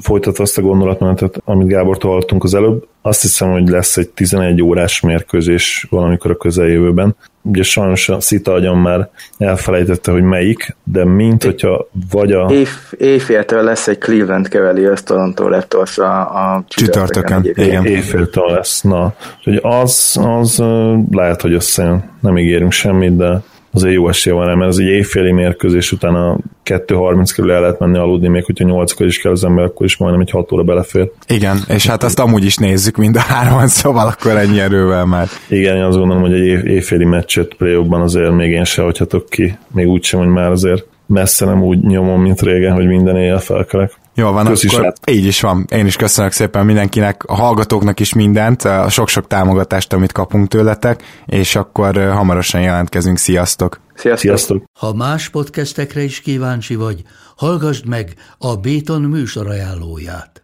[0.00, 2.86] folytatva azt a gondolatmenetet, amit Gábortól hallottunk az előbb.
[3.02, 7.16] Azt hiszem, hogy lesz egy 11 órás mérkőzés valamikor a közeljövőben.
[7.42, 12.50] Ugye sajnos a Szita agyon már elfelejtette, hogy melyik, de mint hogyha vagy a...
[12.50, 12.68] Év,
[12.98, 17.50] éjféltől lesz egy Cleveland keveli az Toronto Raptors a, a csütörtökön.
[17.54, 17.86] Igen.
[17.86, 18.80] Éjféltől lesz.
[18.80, 19.14] Na,
[19.44, 20.62] hogy az, az
[21.10, 22.10] lehet, hogy összejön.
[22.20, 23.42] Nem ígérünk semmit, de
[23.74, 27.78] azért jó esélye van mert ez egy éjféli mérkőzés után a 2.30 körül el lehet
[27.78, 30.62] menni aludni, még hogyha 8 is kell az ember, akkor is majdnem egy 6 óra
[30.62, 31.10] belefér.
[31.28, 35.28] Igen, és hát azt amúgy is nézzük mind a hárman, szóval akkor ennyi erővel már.
[35.48, 39.58] Igen, én azt gondolom, hogy egy éjféli meccset play azért még én se hagyhatok ki,
[39.72, 43.92] még úgysem, hogy már azért messze nem úgy nyomom, mint régen, hogy minden éjjel felkelek.
[44.14, 45.10] Jó van, Köszi akkor sát.
[45.10, 45.66] így is van.
[45.70, 51.02] Én is köszönök szépen mindenkinek, a hallgatóknak is mindent, a sok-sok támogatást, amit kapunk tőletek,
[51.26, 53.18] és akkor hamarosan jelentkezünk.
[53.18, 53.80] Sziasztok!
[53.94, 54.28] Sziasztok!
[54.28, 54.62] Sziasztok.
[54.78, 57.02] Ha más podcastekre is kíváncsi vagy,
[57.36, 60.43] hallgassd meg a Béton műsor ajánlóját.